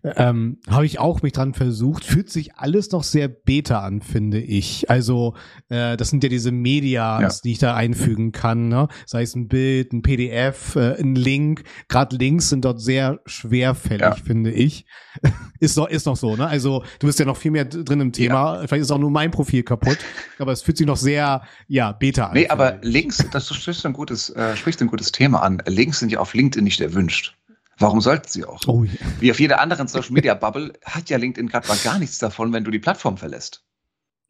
[0.04, 2.06] Ähm, Habe ich auch mich dran versucht.
[2.06, 4.90] Fühlt sich alles noch sehr beta an, finde ich.
[4.90, 5.36] Also,
[5.70, 7.42] äh, das sind ja diese Medias, ja.
[7.44, 8.68] die ich da einfügen kann.
[8.68, 8.88] Ne?
[9.06, 11.64] Sei es ein Bild, ein PDF, äh, ein Link.
[11.88, 14.16] Gerade Links sind dort sehr schwerfällig, ja.
[14.16, 14.86] finde ich.
[15.60, 16.48] ist, noch, ist noch so, ne?
[16.48, 18.62] Also, du bist ja noch viel mehr drin im Thema.
[18.62, 18.68] Ja.
[18.68, 19.98] Vielleicht ist auch nur mein Profil kaputt.
[20.40, 22.34] Aber es fühlt sich noch sehr, ja, beta an.
[22.34, 25.62] Nee, aber Links, das sprichst ein gutes, äh, sprichst ein gutes Thema an.
[25.68, 27.38] Links sind ja auf LinkedIn nicht erwünscht.
[27.82, 28.60] Warum sollten sie auch?
[28.68, 28.96] Oh, yeah.
[29.20, 32.54] Wie auf jeder anderen Social Media Bubble hat ja LinkedIn gerade mal gar nichts davon,
[32.54, 33.66] wenn du die Plattform verlässt.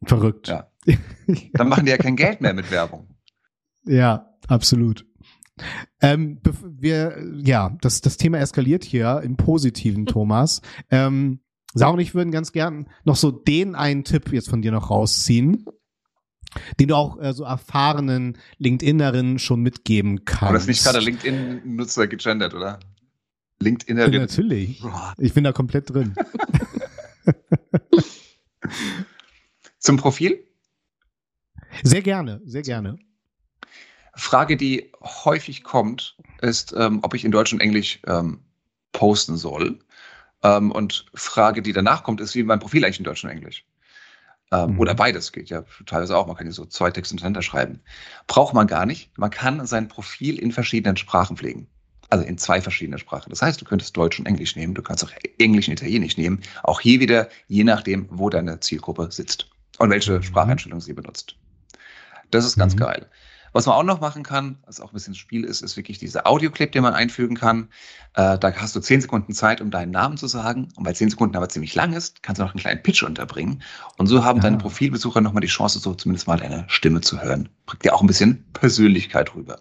[0.04, 0.48] Verrückt.
[0.48, 0.68] Ja.
[1.52, 3.08] Dann machen die ja kein Geld mehr mit Werbung.
[3.84, 5.06] Ja, absolut.
[6.00, 10.60] Ähm, wir, ja, das, das Thema eskaliert hier im Positiven, Thomas.
[10.90, 11.40] ähm,
[11.74, 14.90] Sarah und ich würden ganz gern noch so den einen Tipp jetzt von dir noch
[14.90, 15.64] rausziehen,
[16.78, 20.42] den du auch äh, so erfahrenen LinkedInerinnen schon mitgeben kannst.
[20.42, 22.78] Aber das ist nicht gerade LinkedIn-Nutzer gegendert, oder?
[23.62, 23.98] LinkedIn.
[23.98, 24.82] Ja, natürlich.
[25.18, 26.14] Ich bin da komplett drin.
[29.78, 30.44] Zum Profil?
[31.82, 32.98] Sehr gerne, sehr gerne.
[34.14, 38.40] Frage, die häufig kommt, ist, ähm, ob ich in Deutsch und Englisch ähm,
[38.92, 39.78] posten soll.
[40.42, 43.64] Ähm, und Frage, die danach kommt, ist, wie mein Profil eigentlich in Deutsch und Englisch.
[44.52, 44.80] Ähm, mhm.
[44.80, 46.26] Oder beides geht ja teilweise auch.
[46.26, 47.80] Man kann ja so zwei Texte hintereinander schreiben.
[48.26, 49.16] Braucht man gar nicht.
[49.16, 51.68] Man kann sein Profil in verschiedenen Sprachen pflegen
[52.12, 53.30] also in zwei verschiedene Sprachen.
[53.30, 56.42] Das heißt, du könntest Deutsch und Englisch nehmen, du kannst auch Englisch und Italienisch nehmen.
[56.62, 59.48] Auch hier wieder, je nachdem, wo deine Zielgruppe sitzt
[59.78, 60.22] und welche.
[60.22, 61.36] Spracheinstellung sie benutzt.
[62.30, 62.80] Das ist ganz mhm.
[62.80, 63.06] geil.
[63.54, 66.26] Was man auch noch machen kann, was auch ein bisschen Spiel ist, ist wirklich dieser
[66.26, 67.68] Audioclip, den man einfügen kann.
[68.14, 70.68] Äh, da hast du zehn Sekunden Zeit, um deinen Namen zu sagen.
[70.76, 73.62] Und weil zehn Sekunden aber ziemlich lang ist, kannst du noch einen kleinen Pitch unterbringen.
[73.96, 74.42] Und so haben ja.
[74.42, 77.48] deine Profilbesucher nochmal die Chance, so zumindest mal deine Stimme zu hören.
[77.64, 79.60] Bringt dir auch ein bisschen Persönlichkeit rüber.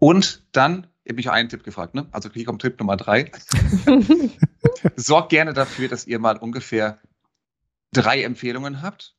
[0.00, 2.06] Und dann ich habe mich einen Tipp gefragt, ne?
[2.12, 3.30] Also hier kommt Tipp Nummer drei.
[4.96, 6.98] Sorgt gerne dafür, dass ihr mal ungefähr
[7.92, 9.16] drei Empfehlungen habt.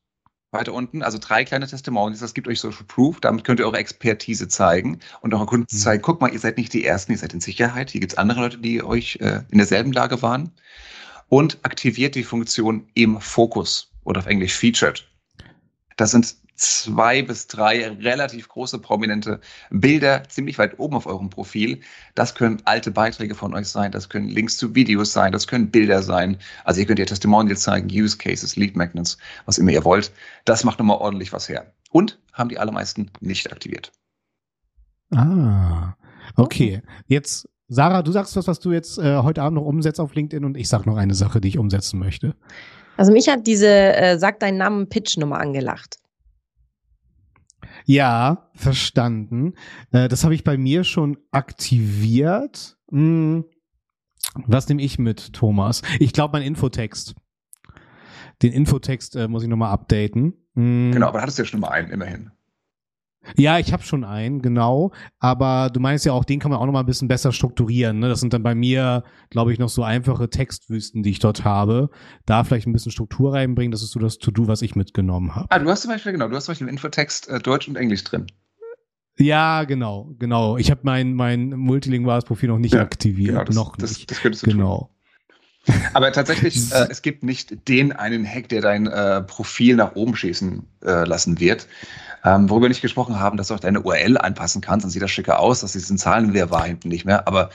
[0.50, 3.78] Weiter unten, also drei kleine Testimonials, das gibt euch Social Proof, damit könnt ihr eure
[3.78, 5.76] Expertise zeigen und eure Kunden mhm.
[5.76, 8.18] zeigen, guck mal, ihr seid nicht die Ersten, ihr seid in Sicherheit, hier gibt es
[8.18, 10.52] andere Leute, die euch äh, in derselben Lage waren.
[11.28, 15.08] Und aktiviert die Funktion im Fokus oder auf Englisch Featured.
[15.96, 19.40] Das sind zwei bis drei relativ große prominente
[19.70, 21.80] Bilder ziemlich weit oben auf eurem Profil.
[22.14, 25.70] Das können alte Beiträge von euch sein, das können Links zu Videos sein, das können
[25.70, 26.38] Bilder sein.
[26.64, 30.12] Also ihr könnt ihr Testimonials zeigen, Use Cases, Lead Magnets, was immer ihr wollt.
[30.44, 31.72] Das macht nochmal ordentlich was her.
[31.90, 33.92] Und haben die allermeisten nicht aktiviert.
[35.12, 35.94] Ah,
[36.36, 36.82] okay.
[37.06, 40.44] Jetzt Sarah, du sagst was, was du jetzt äh, heute Abend noch umsetzt auf LinkedIn
[40.44, 42.34] und ich sag noch eine Sache, die ich umsetzen möchte.
[42.96, 45.96] Also mich hat diese äh, Sag deinen Namen Pitch-Nummer angelacht.
[47.84, 49.54] Ja, verstanden.
[49.92, 52.76] Äh, das habe ich bei mir schon aktiviert.
[52.90, 53.44] Hm.
[54.46, 55.82] Was nehme ich mit, Thomas?
[56.00, 57.14] Ich glaube, mein Infotext.
[58.42, 60.34] den Infotext äh, muss ich nochmal updaten.
[60.54, 60.92] Mm.
[60.92, 62.30] Genau, aber hattest du ja schon mal einen, immerhin.
[63.36, 64.92] Ja, ich habe schon einen, genau.
[65.18, 67.98] Aber du meinst ja auch, den kann man auch noch mal ein bisschen besser strukturieren.
[67.98, 68.08] Ne?
[68.08, 71.90] Das sind dann bei mir, glaube ich, noch so einfache Textwüsten, die ich dort habe.
[72.26, 73.72] Da vielleicht ein bisschen Struktur reinbringen.
[73.72, 75.46] Das ist so das To-Do, was ich mitgenommen habe.
[75.50, 77.76] Ah, du hast zum Beispiel, genau, du hast zum Beispiel im Infotext äh, Deutsch und
[77.76, 78.26] Englisch drin.
[79.16, 80.56] Ja, genau, genau.
[80.56, 83.30] Ich habe mein, mein multilinguales Profil noch nicht ja, aktiviert.
[83.30, 84.10] Genau, das, noch das, nicht.
[84.10, 84.78] Das könntest du genau.
[84.78, 84.88] Tun.
[85.94, 90.16] Aber tatsächlich, äh, es gibt nicht den einen Hack, der dein äh, Profil nach oben
[90.16, 91.68] schießen äh, lassen wird.
[92.24, 95.02] Ähm, worüber wir nicht gesprochen haben, dass du auch deine URL anpassen kannst, dann sieht
[95.02, 97.28] das schicker aus, dass diesen Zahlenwert war hinten nicht mehr.
[97.28, 97.50] Aber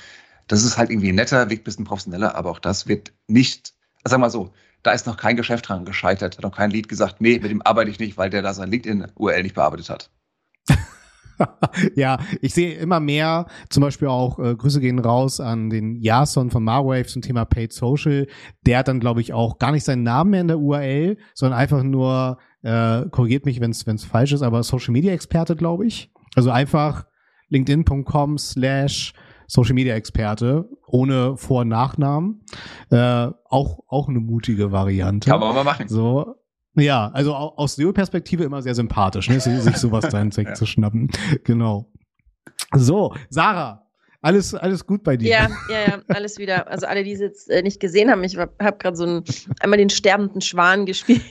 [0.48, 4.20] das ist halt irgendwie netter, wirkt ein bisschen professioneller, aber auch das wird nicht, sag
[4.20, 4.54] mal so,
[4.84, 7.62] da ist noch kein Geschäft dran gescheitert, hat noch kein Lied gesagt, nee, mit dem
[7.64, 10.12] arbeite ich nicht, weil der da sein LinkedIn-URL nicht bearbeitet hat.
[11.96, 16.52] ja, ich sehe immer mehr, zum Beispiel auch, äh, Grüße gehen raus an den Jason
[16.52, 18.28] von Marwave zum Thema Paid Social.
[18.66, 21.60] Der hat dann, glaube ich, auch gar nicht seinen Namen mehr in der URL, sondern
[21.60, 26.12] einfach nur, äh, korrigiert mich, wenn es falsch ist, aber Social Media Experte, glaube ich.
[26.36, 27.06] Also einfach
[27.50, 29.14] linkedin.com slash
[29.48, 32.42] Social Media Experte ohne Vor- und Nachnamen.
[32.92, 35.30] Äh, auch, auch eine mutige Variante.
[35.30, 35.88] Kann man mal machen.
[35.88, 36.36] So,
[36.76, 39.40] ja, also aus SEO-Perspektive immer sehr sympathisch, ne?
[39.40, 40.54] sich sowas dann ja.
[40.54, 41.10] zu schnappen.
[41.44, 41.92] Genau.
[42.76, 43.89] So, Sarah,
[44.22, 45.30] alles, alles gut bei dir?
[45.30, 46.68] Ja, ja, ja, alles wieder.
[46.68, 49.24] Also alle, die es jetzt äh, nicht gesehen haben, ich habe gerade so ein,
[49.62, 51.22] einmal den sterbenden Schwan gespielt.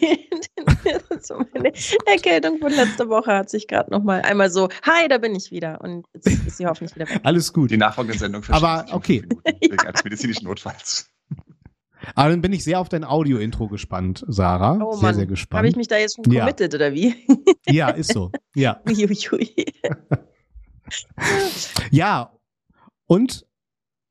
[1.20, 1.72] so meine
[2.06, 5.50] Erkältung von letzter Woche hat sich gerade noch mal einmal so, hi, da bin ich
[5.50, 5.80] wieder.
[5.82, 7.20] Und jetzt ist sie hoffentlich wieder weg.
[7.24, 7.70] Alles gut.
[7.70, 9.22] Die nachfolgende Sendung Aber okay.
[9.60, 11.10] Wegen eines medizinischen Notfalls.
[12.14, 14.78] Aber dann bin ich sehr auf dein Audio-Intro gespannt, Sarah.
[14.82, 15.14] Oh, sehr, Mann.
[15.14, 15.58] sehr gespannt.
[15.58, 16.78] Habe ich mich da jetzt schon committed, ja.
[16.78, 17.14] oder wie?
[17.66, 18.30] ja, ist so.
[18.54, 18.80] Ja.
[21.90, 22.37] ja.
[23.08, 23.44] Und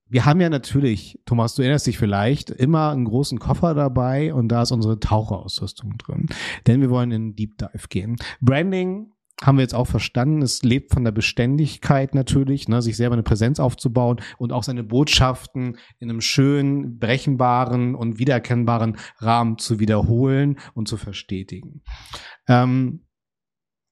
[0.10, 4.50] wir haben ja natürlich, Thomas, du erinnerst dich vielleicht, immer einen großen Koffer dabei und
[4.50, 6.28] da ist unsere Taucherausrüstung drin.
[6.66, 8.16] Denn wir wollen in Deep Dive gehen.
[8.42, 9.12] Branding
[9.44, 13.24] haben wir jetzt auch verstanden, es lebt von der Beständigkeit natürlich, ne, sich selber eine
[13.24, 20.58] Präsenz aufzubauen und auch seine Botschaften in einem schönen, brechenbaren und wiedererkennbaren Rahmen zu wiederholen
[20.74, 21.84] und zu verstetigen.
[22.48, 23.07] Ähm,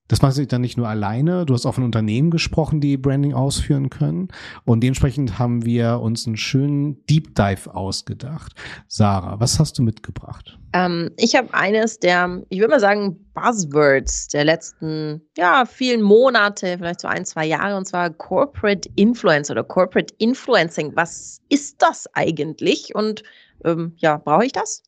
[0.08, 1.46] das machst du dann nicht nur alleine.
[1.46, 4.28] Du hast auch von Unternehmen gesprochen, die Branding ausführen können.
[4.64, 8.54] Und dementsprechend haben wir uns einen schönen Deep Dive ausgedacht.
[8.88, 10.60] Sarah, was hast du mitgebracht?
[10.74, 16.78] Ähm, ich habe eines der, ich würde mal sagen, Buzzwords der letzten, ja, vielen Monate,
[16.78, 20.96] vielleicht so ein, zwei Jahre, und zwar Corporate Influence oder Corporate Influencing.
[20.96, 22.94] Was ist das eigentlich?
[22.94, 23.24] Und
[23.64, 24.84] ähm, ja, brauche ich das?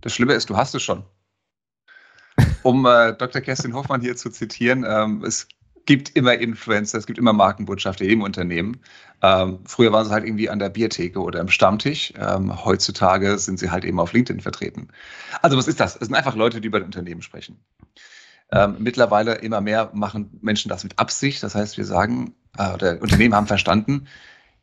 [0.00, 1.04] Das Schlimme ist, du hast es schon
[2.62, 3.40] um äh, Dr.
[3.40, 5.48] Kerstin Hoffmann hier zu zitieren, ähm, es
[5.86, 8.80] gibt immer Influencer, es gibt immer Markenbotschafter im Unternehmen.
[9.22, 12.12] Ähm, früher waren sie halt irgendwie an der Biertheke oder im Stammtisch.
[12.16, 14.88] Ähm, heutzutage sind sie halt eben auf LinkedIn vertreten.
[15.42, 15.96] Also was ist das?
[15.96, 17.58] Es sind einfach Leute, die über das Unternehmen sprechen.
[18.50, 21.42] Ähm, mittlerweile immer mehr machen Menschen das mit Absicht.
[21.42, 24.06] Das heißt, wir sagen, äh, oder Unternehmen haben verstanden,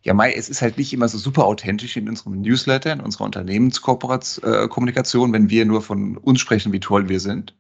[0.04, 3.26] ja, Mai, es ist halt nicht immer so super authentisch in unserem Newsletter, in unserer
[3.26, 7.54] Unternehmenskommunikation, wenn wir nur von uns sprechen, wie toll wir sind.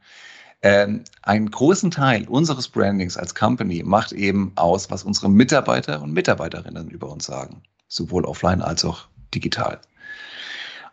[0.61, 6.11] Ähm, einen großen Teil unseres Brandings als Company macht eben aus, was unsere Mitarbeiter und
[6.11, 9.79] Mitarbeiterinnen über uns sagen, sowohl offline als auch digital.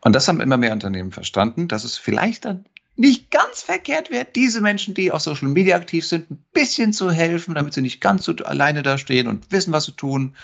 [0.03, 4.27] Und das haben immer mehr Unternehmen verstanden, dass es vielleicht dann nicht ganz verkehrt wäre,
[4.35, 8.01] diese Menschen, die auf Social Media aktiv sind, ein bisschen zu helfen, damit sie nicht
[8.01, 10.35] ganz so alleine da stehen und wissen, was sie tun.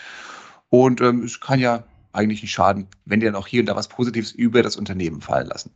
[0.69, 3.77] Und ähm, es kann ja eigentlich nicht schaden, wenn die dann auch hier und da
[3.77, 5.71] was Positives über das Unternehmen fallen lassen.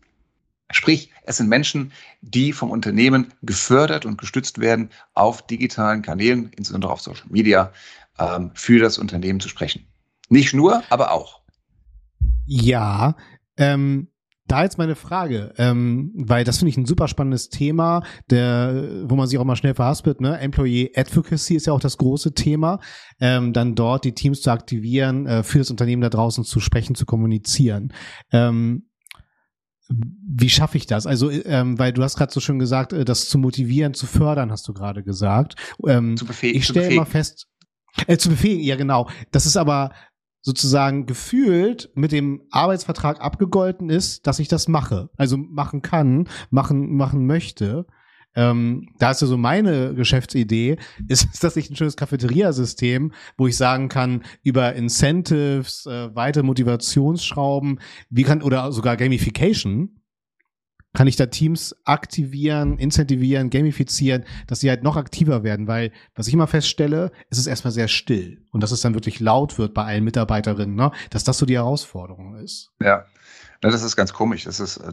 [0.71, 6.93] Sprich, es sind Menschen, die vom Unternehmen gefördert und gestützt werden, auf digitalen Kanälen, insbesondere
[6.93, 7.73] auf Social Media,
[8.19, 9.87] ähm, für das Unternehmen zu sprechen.
[10.29, 11.41] Nicht nur, aber auch.
[12.47, 13.15] Ja,
[13.57, 14.09] ähm,
[14.49, 19.17] da jetzt meine Frage, ähm, weil das finde ich ein super spannendes Thema, der, wo
[19.17, 20.39] man sich auch mal schnell verhaspelt, ne?
[20.39, 22.79] Employee Advocacy ist ja auch das große Thema,
[23.21, 26.95] ähm, dann dort die Teams zu aktivieren, äh, für das Unternehmen da draußen zu sprechen,
[26.95, 27.93] zu kommunizieren.
[28.31, 28.89] Ähm,
[29.89, 31.07] wie schaffe ich das?
[31.07, 34.51] Also, ähm, weil du hast gerade so schön gesagt, äh, das zu motivieren, zu fördern,
[34.51, 35.55] hast du gerade gesagt.
[35.87, 36.59] Ähm, zu befähigen.
[36.59, 37.47] Ich stelle immer fest,
[38.07, 39.09] äh, zu befähigen, ja genau.
[39.31, 39.93] Das ist aber
[40.43, 45.11] sozusagen gefühlt mit dem Arbeitsvertrag abgegolten ist, dass ich das mache.
[45.17, 47.87] Also machen kann, machen, machen möchte
[48.37, 50.77] ähm, da ist ja so meine Geschäftsidee,
[51.09, 57.81] ist, dass ich ein schönes Cafeteria-System, wo ich sagen kann, über Incentives, äh, weitere Motivationsschrauben,
[58.11, 60.01] wie kann, oder sogar Gamification,
[60.97, 66.27] kann ich da Teams aktivieren, incentivieren, gamifizieren, dass sie halt noch aktiver werden, weil was
[66.27, 69.75] ich immer feststelle, es ist erstmal sehr still und dass es dann wirklich laut wird
[69.75, 70.91] bei allen Mitarbeiterinnen, ne?
[71.11, 72.73] dass das so die Herausforderung ist.
[72.81, 73.05] Ja,
[73.61, 74.45] das ist ganz komisch.
[74.45, 74.93] Das ist äh,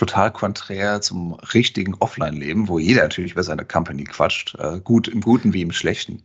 [0.00, 5.20] total konträr zum richtigen Offline-Leben, wo jeder natürlich über seine Company quatscht, äh, gut im
[5.20, 6.22] Guten wie im Schlechten.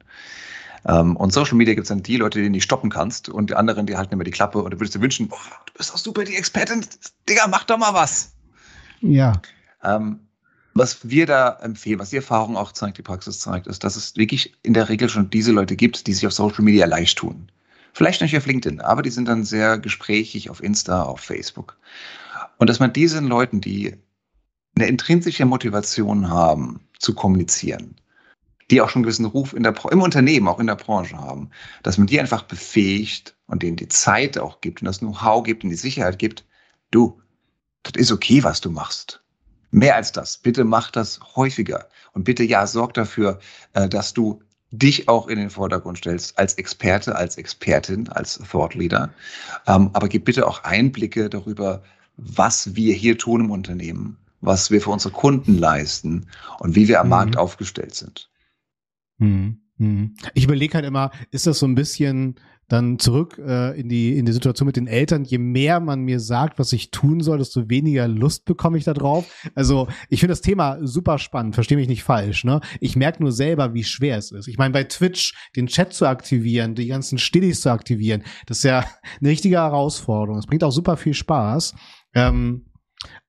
[0.87, 3.49] Ähm, und Social Media gibt es dann die Leute, die du nicht stoppen kannst und
[3.49, 5.91] die anderen, die halten immer die Klappe und du würdest dir wünschen, boah, du bist
[5.91, 6.85] doch super die Expertin,
[7.27, 8.33] Digga, mach doch mal was.
[9.01, 9.33] Ja.
[9.83, 10.21] Ähm,
[10.73, 14.15] was wir da empfehlen, was die Erfahrung auch zeigt, die Praxis zeigt, ist, dass es
[14.15, 17.51] wirklich in der Regel schon diese Leute gibt, die sich auf Social Media leicht tun.
[17.91, 21.77] Vielleicht nicht auf LinkedIn, aber die sind dann sehr gesprächig auf Insta, auf Facebook.
[22.57, 23.95] Und dass man diesen Leuten, die
[24.75, 27.95] eine intrinsische Motivation haben, zu kommunizieren,
[28.71, 31.49] die auch schon einen gewissen Ruf in der, im Unternehmen, auch in der Branche haben,
[31.83, 35.63] dass man die einfach befähigt und denen die Zeit auch gibt und das Know-how gibt
[35.63, 36.45] und die Sicherheit gibt,
[36.91, 37.21] du,
[37.83, 39.21] das ist okay, was du machst.
[39.71, 40.37] Mehr als das.
[40.37, 41.87] Bitte mach das häufiger.
[42.13, 43.39] Und bitte, ja, sorg dafür,
[43.73, 44.41] äh, dass du
[44.71, 49.13] dich auch in den Vordergrund stellst als Experte, als Expertin, als Thought Leader.
[49.67, 51.83] Ähm, aber gib bitte auch Einblicke darüber,
[52.17, 56.27] was wir hier tun im Unternehmen, was wir für unsere Kunden leisten
[56.59, 57.11] und wie wir am mhm.
[57.11, 58.29] Markt aufgestellt sind.
[59.17, 59.61] Mhm.
[59.77, 60.15] mhm.
[60.33, 62.35] Ich überlege halt immer, ist das so ein bisschen
[62.67, 65.23] dann zurück äh, in die in die Situation mit den Eltern.
[65.23, 68.93] Je mehr man mir sagt, was ich tun soll, desto weniger Lust bekomme ich da
[68.93, 69.25] drauf.
[69.53, 71.53] Also ich finde das Thema super spannend.
[71.53, 72.43] Verstehe mich nicht falsch.
[72.43, 72.61] Ne?
[72.79, 74.47] Ich merke nur selber, wie schwer es ist.
[74.47, 78.63] Ich meine, bei Twitch den Chat zu aktivieren, die ganzen Stillis zu aktivieren, das ist
[78.63, 78.79] ja
[79.19, 80.39] eine richtige Herausforderung.
[80.39, 81.75] Es bringt auch super viel Spaß.
[82.15, 82.65] Ähm,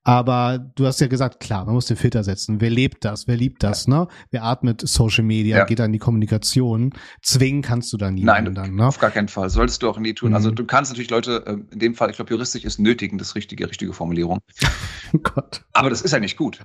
[0.03, 2.61] aber du hast ja gesagt, klar, man muss den Filter setzen.
[2.61, 3.27] Wer lebt das?
[3.27, 3.87] Wer liebt das?
[3.87, 4.07] Ne?
[4.31, 5.57] Wer atmet Social Media?
[5.57, 5.65] Ja.
[5.65, 6.93] Geht an die Kommunikation?
[7.21, 8.23] Zwingen kannst du da nie.
[8.23, 8.87] Nein, dann, ne?
[8.87, 9.49] auf gar keinen Fall.
[9.49, 10.33] Solltest du auch nie tun.
[10.33, 10.51] Also mhm.
[10.51, 13.35] Also du kannst natürlich Leute, ähm, in dem Fall, ich glaube, juristisch ist nötigen, das
[13.35, 14.39] richtige, richtige Formulierung.
[15.13, 15.65] oh Gott.
[15.73, 16.61] Aber das ist ja nicht gut.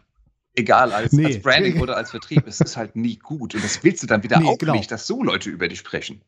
[0.54, 1.24] Egal, als, nee.
[1.24, 3.54] als Branding oder als Vertrieb, es ist halt nie gut.
[3.54, 4.74] Und das willst du dann wieder nee, auch genau.
[4.74, 6.20] nicht, dass so Leute über dich sprechen.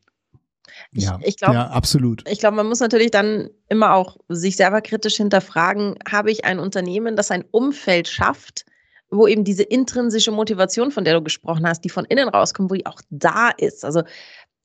[0.91, 2.27] Ja, ich, ich glaube, ja, absolut.
[2.29, 6.59] Ich glaube, man muss natürlich dann immer auch sich selber kritisch hinterfragen, habe ich ein
[6.59, 8.65] Unternehmen, das ein Umfeld schafft,
[9.09, 12.75] wo eben diese intrinsische Motivation, von der du gesprochen hast, die von innen rauskommt, wo
[12.75, 13.85] die auch da ist.
[13.85, 14.03] Also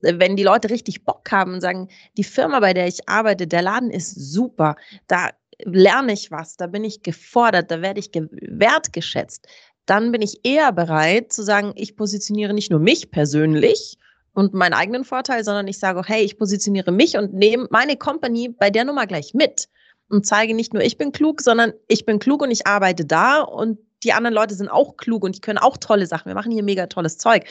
[0.01, 3.61] wenn die Leute richtig Bock haben und sagen, die Firma, bei der ich arbeite, der
[3.61, 4.75] Laden ist super,
[5.07, 5.29] da
[5.63, 9.47] lerne ich was, da bin ich gefordert, da werde ich wertgeschätzt,
[9.85, 13.97] dann bin ich eher bereit zu sagen, ich positioniere nicht nur mich persönlich,
[14.33, 17.97] und meinen eigenen Vorteil, sondern ich sage auch, hey, ich positioniere mich und nehme meine
[17.97, 19.67] Company bei der Nummer gleich mit
[20.09, 23.41] und zeige nicht nur, ich bin klug, sondern ich bin klug und ich arbeite da
[23.41, 26.27] und die anderen Leute sind auch klug und die können auch tolle Sachen.
[26.27, 27.45] Wir machen hier mega tolles Zeug.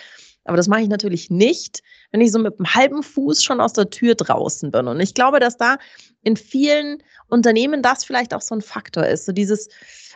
[0.45, 3.75] Aber das mache ich natürlich nicht, wenn ich so mit einem halben Fuß schon aus
[3.75, 4.89] der Tür draußen bin.
[4.89, 5.77] Und ich glaube, dass da
[6.23, 9.27] in vielen Unternehmen das vielleicht auch so ein Faktor ist.
[9.27, 9.69] So dieses,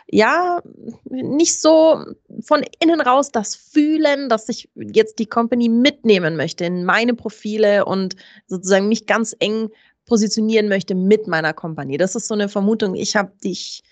[0.07, 0.61] ja,
[1.05, 2.03] nicht so
[2.41, 7.85] von innen raus das Fühlen, dass ich jetzt die Company mitnehmen möchte in meine Profile
[7.85, 8.15] und
[8.47, 9.69] sozusagen mich ganz eng
[10.05, 11.97] positionieren möchte mit meiner Company.
[11.97, 13.83] Das ist so eine Vermutung, ich habe, die ich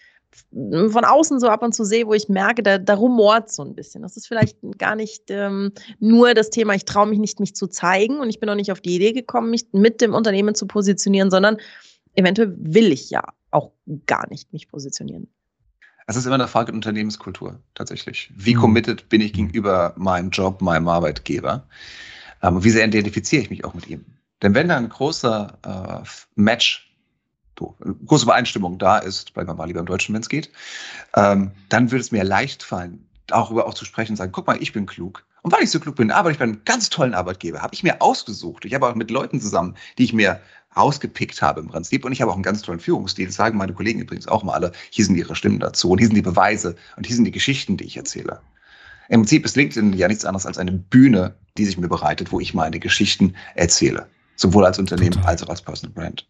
[0.61, 3.75] von außen so ab und zu sehe, wo ich merke, da, da rumort so ein
[3.75, 4.01] bisschen.
[4.01, 7.67] Das ist vielleicht gar nicht ähm, nur das Thema, ich traue mich nicht, mich zu
[7.67, 10.65] zeigen und ich bin noch nicht auf die Idee gekommen, mich mit dem Unternehmen zu
[10.65, 11.57] positionieren, sondern
[12.15, 13.71] eventuell will ich ja auch
[14.07, 15.27] gar nicht mich positionieren.
[16.07, 18.31] Es ist immer eine Frage der Unternehmenskultur tatsächlich.
[18.35, 18.59] Wie mhm.
[18.59, 21.67] committed bin ich gegenüber meinem Job, meinem Arbeitgeber?
[22.41, 24.05] Ähm, wie sehr identifiziere ich mich auch mit ihm?
[24.41, 26.93] Denn wenn da ein großer äh, Match,
[27.57, 30.51] so, eine große Übereinstimmung da ist, bleiben wir mal lieber im Deutschen, wenn es geht,
[31.15, 34.61] ähm, dann würde es mir leicht fallen, darüber auch zu sprechen und sagen, guck mal,
[34.61, 35.25] ich bin klug.
[35.43, 37.83] Und weil ich so klug bin, arbeite ich bei einem ganz tollen Arbeitgeber, habe ich
[37.83, 38.63] mir ausgesucht.
[38.65, 40.39] Ich habe auch mit Leuten zusammen, die ich mir
[40.75, 42.05] rausgepickt habe im Prinzip.
[42.05, 43.27] Und ich habe auch einen ganz tollen Führungsstil.
[43.27, 44.71] Das sagen meine Kollegen übrigens auch mal alle.
[44.89, 47.77] Hier sind ihre Stimmen dazu und hier sind die Beweise und hier sind die Geschichten,
[47.77, 48.39] die ich erzähle.
[49.09, 52.39] Im Prinzip ist LinkedIn ja nichts anderes als eine Bühne, die sich mir bereitet, wo
[52.39, 54.07] ich meine Geschichten erzähle.
[54.37, 55.29] Sowohl als Unternehmen Total.
[55.29, 56.25] als auch als Personal Brand.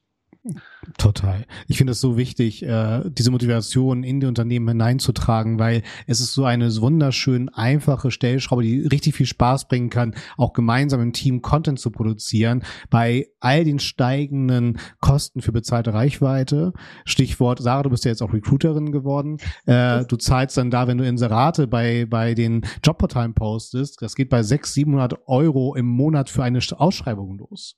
[0.98, 1.46] Total.
[1.68, 6.34] Ich finde es so wichtig, äh, diese Motivation in die Unternehmen hineinzutragen, weil es ist
[6.34, 11.42] so eine wunderschön einfache Stellschraube, die richtig viel Spaß bringen kann, auch gemeinsam im Team
[11.42, 12.64] Content zu produzieren.
[12.90, 16.74] Bei all den steigenden Kosten für bezahlte Reichweite,
[17.06, 20.98] Stichwort, Sarah, du bist ja jetzt auch Recruiterin geworden, äh, du zahlst dann da, wenn
[20.98, 26.30] du Inserate bei, bei den Jobportalen postest, das geht bei 600, 700 Euro im Monat
[26.30, 27.78] für eine Ausschreibung los.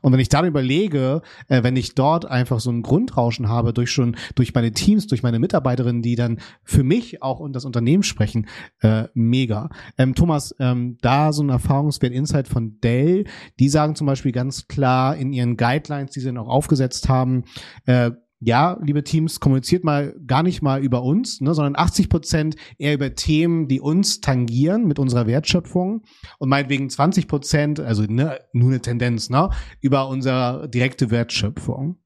[0.00, 3.90] Und wenn ich dann überlege, äh, wenn ich dort einfach so ein Grundrauschen habe durch
[3.90, 8.02] schon durch meine Teams, durch meine Mitarbeiterinnen, die dann für mich auch und das Unternehmen
[8.02, 8.46] sprechen,
[8.80, 9.70] äh, mega.
[9.98, 13.24] Ähm, Thomas, ähm, da so ein Erfahrungswert Insight von Dell,
[13.58, 17.44] die sagen zum Beispiel ganz klar in ihren Guidelines, die sie dann auch aufgesetzt haben,
[17.86, 18.10] äh,
[18.40, 22.94] ja, liebe Teams, kommuniziert mal gar nicht mal über uns, ne, sondern 80 Prozent eher
[22.94, 26.04] über Themen, die uns tangieren mit unserer Wertschöpfung
[26.38, 29.48] und meinetwegen 20 Prozent, also ne, nur eine Tendenz, ne,
[29.80, 31.98] über unsere direkte Wertschöpfung.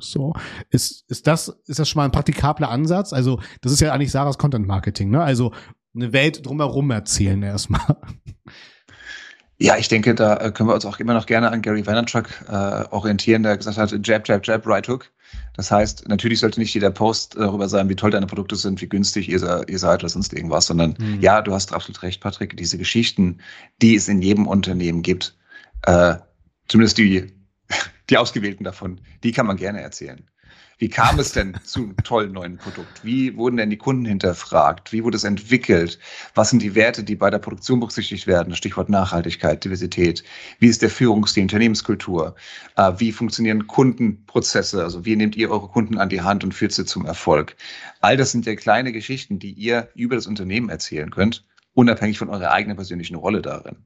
[0.00, 0.32] So.
[0.70, 3.12] Ist, ist das, ist das schon mal ein praktikabler Ansatz?
[3.12, 5.22] Also, das ist ja eigentlich Sarahs Content Marketing, ne?
[5.22, 5.52] Also,
[5.94, 7.98] eine Welt drumherum erzählen erstmal.
[9.62, 12.28] Ja, ich denke, da äh, können wir uns auch immer noch gerne an Gary Vaynerchuk
[12.48, 15.08] äh, orientieren, der gesagt hat, Jab, Jab, Jab, Right Hook.
[15.54, 18.88] Das heißt, natürlich sollte nicht jeder Post darüber sein, wie toll deine Produkte sind, wie
[18.88, 21.20] günstig ihr, ihr seid oder sonst irgendwas, sondern mhm.
[21.20, 23.38] ja, du hast absolut recht, Patrick, diese Geschichten,
[23.80, 25.36] die es in jedem Unternehmen gibt,
[25.82, 26.16] äh,
[26.66, 27.32] zumindest die,
[28.10, 30.28] die ausgewählten davon, die kann man gerne erzählen.
[30.82, 33.04] Wie kam es denn zu einem tollen neuen Produkt?
[33.04, 34.92] Wie wurden denn die Kunden hinterfragt?
[34.92, 35.96] Wie wurde es entwickelt?
[36.34, 38.56] Was sind die Werte, die bei der Produktion berücksichtigt werden?
[38.56, 40.24] Stichwort Nachhaltigkeit, Diversität.
[40.58, 42.34] Wie ist der Führungsstil, Unternehmenskultur?
[42.74, 44.82] Äh, wie funktionieren Kundenprozesse?
[44.82, 47.54] Also wie nehmt ihr eure Kunden an die Hand und führt sie zum Erfolg?
[48.00, 52.28] All das sind ja kleine Geschichten, die ihr über das Unternehmen erzählen könnt, unabhängig von
[52.28, 53.76] eurer eigenen persönlichen Rolle darin.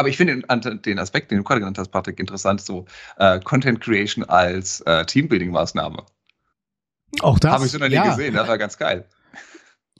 [0.00, 2.86] Aber ich finde den Aspekt, den du gerade genannt hast, Patrick, interessant, so
[3.18, 6.06] äh, Content Creation als äh, Teambuilding-Maßnahme.
[7.20, 7.52] Auch das.
[7.52, 8.08] Habe ich so noch nie ja.
[8.08, 9.06] gesehen, das war ganz geil.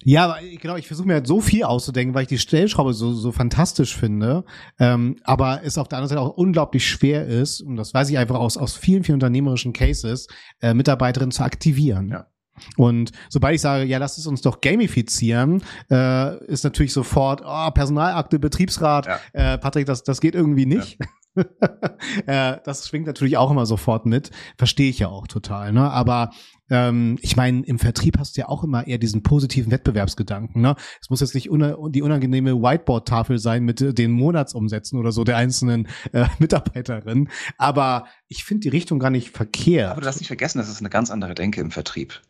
[0.02, 3.30] Ja, genau, ich versuche mir halt so viel auszudenken, weil ich die Stellschraube so, so
[3.30, 4.46] fantastisch finde,
[4.78, 8.16] ähm, aber es auf der anderen Seite auch unglaublich schwer ist, und das weiß ich
[8.16, 10.28] einfach aus, aus vielen, vielen unternehmerischen Cases,
[10.62, 12.08] äh, Mitarbeiterinnen zu aktivieren.
[12.08, 12.29] Ja.
[12.76, 17.70] Und sobald ich sage, ja, lass es uns doch gamifizieren, äh, ist natürlich sofort, oh,
[17.70, 19.20] Personalakte, Betriebsrat, ja.
[19.32, 20.98] äh, Patrick, das, das geht irgendwie nicht.
[21.00, 21.06] Ja.
[22.26, 24.30] äh, das schwingt natürlich auch immer sofort mit.
[24.56, 25.72] Verstehe ich ja auch total.
[25.72, 25.90] Ne?
[25.90, 26.30] Aber
[26.70, 30.60] ähm, ich meine, im Vertrieb hast du ja auch immer eher diesen positiven Wettbewerbsgedanken.
[30.60, 30.76] Ne?
[31.00, 35.24] Es muss jetzt nicht una die unangenehme Whiteboard-Tafel sein mit äh, den Monatsumsätzen oder so
[35.24, 37.28] der einzelnen äh, Mitarbeiterinnen.
[37.58, 39.90] Aber ich finde die Richtung gar nicht verkehrt.
[39.90, 42.20] Aber du darfst nicht vergessen, das ist eine ganz andere Denke im Vertrieb.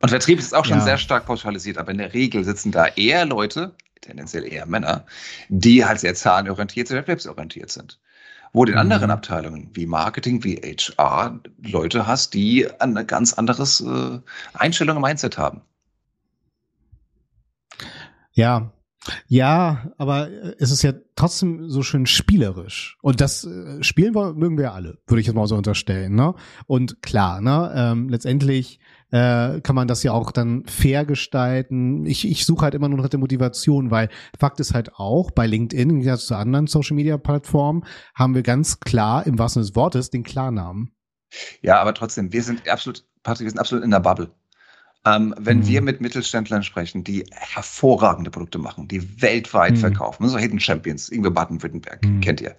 [0.00, 0.84] Und Vertrieb ist auch schon ja.
[0.84, 5.04] sehr stark pauschalisiert, aber in der Regel sitzen da eher Leute, tendenziell eher Männer,
[5.48, 7.98] die halt sehr zahlenorientiert, sehr wettbewerbsorientiert sind.
[8.52, 8.82] Wo du in mhm.
[8.82, 14.20] anderen Abteilungen wie Marketing, wie HR Leute hast, die ein ganz anderes äh,
[14.54, 15.60] Einstellung im Mindset haben.
[18.32, 18.70] Ja,
[19.26, 22.98] ja, aber äh, es ist ja trotzdem so schön spielerisch.
[23.02, 26.14] Und das äh, spielen wir, mögen wir ja alle, würde ich jetzt mal so unterstellen.
[26.14, 26.34] Ne?
[26.66, 28.80] Und klar, ne, ähm, letztendlich
[29.10, 32.06] äh, kann man das ja auch dann fair gestalten.
[32.06, 35.46] Ich, ich suche halt immer nur nach der Motivation, weil Fakt ist halt auch, bei
[35.46, 37.84] LinkedIn, im zu anderen Social Media Plattformen,
[38.14, 40.92] haben wir ganz klar im wahrsten Sinne des Wortes den Klarnamen.
[41.62, 44.30] Ja, aber trotzdem, wir sind absolut, Patrick, wir sind absolut in der Bubble.
[45.04, 45.66] Ähm, wenn mhm.
[45.66, 49.78] wir mit Mittelständlern sprechen, die hervorragende Produkte machen, die weltweit mhm.
[49.78, 52.20] verkaufen, so Hidden Champions, Ingwer Baden-Württemberg, mhm.
[52.20, 52.56] kennt ihr.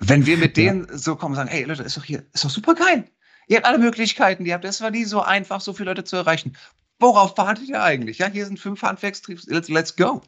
[0.00, 0.96] wenn wir mit denen ja.
[0.96, 3.04] so kommen und sagen, hey Leute, ist doch hier, ist doch super geil.
[3.48, 4.64] Ihr habt alle Möglichkeiten, die habt.
[4.64, 6.56] Es war nie so einfach, so viele Leute zu erreichen.
[6.98, 8.18] Worauf wartet ihr eigentlich?
[8.18, 10.22] Ja, hier sind fünf Funfacts, let's, let's go.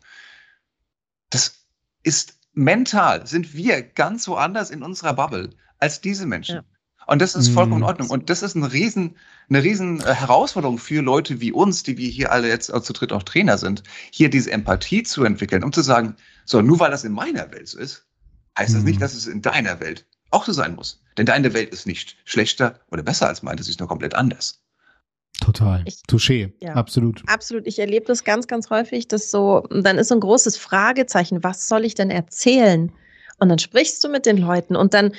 [1.31, 1.65] Das
[2.03, 6.57] ist mental, sind wir ganz woanders in unserer Bubble als diese Menschen.
[6.57, 6.65] Ja.
[7.09, 7.87] Und das ist vollkommen in mhm.
[7.87, 8.11] Ordnung.
[8.11, 9.17] Und das ist ein riesen,
[9.49, 13.15] eine riesen äh, Herausforderung für Leute wie uns, die wir hier alle jetzt zu dritt
[13.15, 17.05] auch Trainer sind, hier diese Empathie zu entwickeln, um zu sagen, so, nur weil das
[17.05, 18.05] in meiner Welt so ist,
[18.59, 19.01] heißt das nicht, mhm.
[19.01, 21.03] dass es in deiner Welt auch so sein muss.
[21.17, 24.61] Denn deine Welt ist nicht schlechter oder besser als meine, sie ist nur komplett anders.
[25.41, 25.83] Total.
[25.87, 27.23] Ich, Touché, ja, absolut.
[27.27, 27.67] Absolut.
[27.67, 31.69] Ich erlebe das ganz, ganz häufig, dass so, dann ist so ein großes Fragezeichen, was
[31.69, 32.93] soll ich denn erzählen?
[33.41, 35.13] Und dann sprichst du mit den Leuten und dann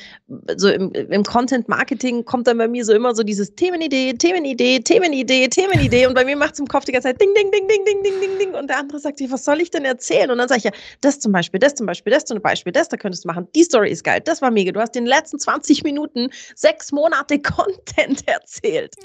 [0.57, 4.79] so im, im Content Marketing kommt dann bei mir so immer so dieses Themenidee, Themenidee,
[4.79, 7.67] Themenidee, Themenidee und bei mir macht es im Kopf die ganze Zeit ding, ding, ding,
[7.67, 10.29] ding, ding, ding, ding, ding und der andere sagt sich, was soll ich denn erzählen?
[10.31, 12.89] Und dann sage ich ja, das zum Beispiel, das zum Beispiel, das zum Beispiel, das
[12.89, 13.47] da könntest du machen.
[13.55, 14.71] Die Story ist geil, das war mega.
[14.73, 18.95] Du hast in den letzten 20 Minuten sechs Monate Content erzählt.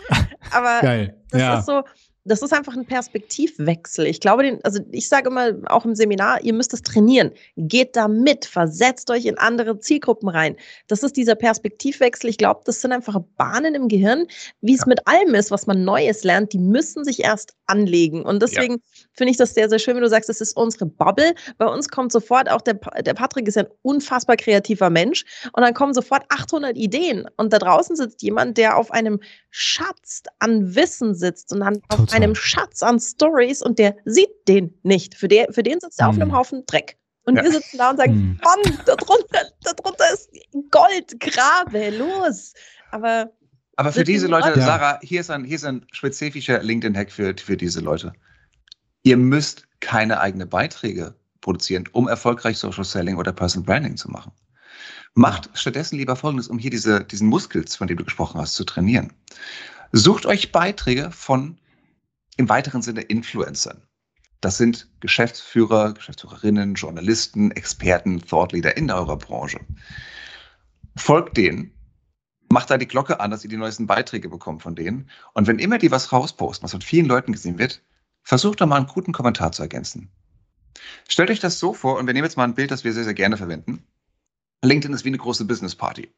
[0.51, 1.17] Aber geil.
[1.31, 1.59] das ja.
[1.61, 1.83] ist so,
[2.25, 4.07] das ist einfach ein Perspektivwechsel.
[4.07, 7.33] Ich glaube, den, also ich sage immer auch im Seminar, ihr müsst es trainieren.
[7.57, 10.57] Geht da mit, versetzt euch in andere Zielgruppen rein.
[10.89, 12.31] Das ist dieser Perspektivwechsel.
[12.31, 14.27] Ich glaube, das sind einfach Bahnen im Gehirn,
[14.63, 14.87] wie es ja.
[14.89, 16.53] mit allem ist, was man Neues lernt.
[16.55, 18.23] Die müssen sich erst anlegen.
[18.23, 18.81] Und deswegen ja.
[19.13, 21.35] finde ich das sehr, sehr schön, wenn du sagst, das ist unsere Bubble.
[21.59, 25.25] Bei uns kommt sofort auch der, der Patrick ist ein unfassbar kreativer Mensch.
[25.53, 27.27] Und dann kommen sofort 800 Ideen.
[27.37, 32.13] Und da draußen sitzt jemand, der auf einem Schatz an Wissen sitzt und dann auf
[32.13, 35.15] einem Schatz an Stories und der sieht den nicht.
[35.15, 36.15] Für, der, für den sitzt er hm.
[36.15, 36.97] auf einem Haufen Dreck.
[37.27, 37.43] Und ja.
[37.43, 38.41] wir sitzen da und sagen, hm.
[38.43, 40.31] Mann, darunter, darunter ist
[40.71, 42.53] Gold, grabe, los.
[42.91, 43.31] Aber
[43.77, 44.65] aber für diese Leute, ja.
[44.65, 48.13] Sarah, hier ist ein, hier ist ein spezifischer LinkedIn-Hack für, für diese Leute.
[49.03, 54.33] Ihr müsst keine eigenen Beiträge produzieren, um erfolgreich Social Selling oder Personal Branding zu machen.
[55.15, 58.65] Macht stattdessen lieber Folgendes, um hier diese, diesen Muskels, von dem du gesprochen hast, zu
[58.65, 59.13] trainieren.
[59.93, 61.59] Sucht euch Beiträge von
[62.37, 63.83] im weiteren Sinne Influencern.
[64.41, 69.61] Das sind Geschäftsführer, Geschäftsführerinnen, Journalisten, Experten, Thought Leader in eurer Branche.
[70.97, 71.74] Folgt denen
[72.51, 75.11] Macht da die Glocke an, dass ihr die neuesten Beiträge bekommt von denen.
[75.33, 77.83] Und wenn immer die was rausposten, was von vielen Leuten gesehen wird,
[78.23, 80.11] versucht doch mal einen guten Kommentar zu ergänzen.
[81.09, 83.05] Stellt euch das so vor, und wir nehmen jetzt mal ein Bild, das wir sehr,
[83.05, 83.85] sehr gerne verwenden.
[84.63, 86.11] LinkedIn ist wie eine große Business Party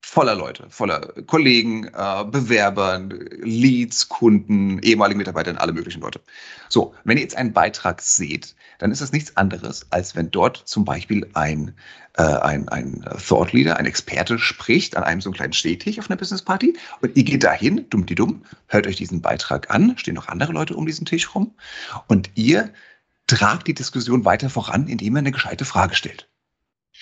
[0.00, 3.10] voller Leute, voller Kollegen, äh, Bewerbern,
[3.42, 6.20] Leads, Kunden, ehemaligen Mitarbeitern, alle möglichen Leute.
[6.68, 10.62] So, wenn ihr jetzt einen Beitrag seht, dann ist das nichts anderes, als wenn dort
[10.64, 11.74] zum Beispiel ein,
[12.14, 16.08] äh, ein, ein Thought Leader, ein Experte spricht an einem so einen kleinen Stehtisch auf
[16.08, 19.98] einer Business Party und ihr geht dahin, dumm die dumm, hört euch diesen Beitrag an,
[19.98, 21.54] stehen noch andere Leute um diesen Tisch rum
[22.06, 22.72] und ihr
[23.26, 26.28] tragt die Diskussion weiter voran, indem ihr eine gescheite Frage stellt.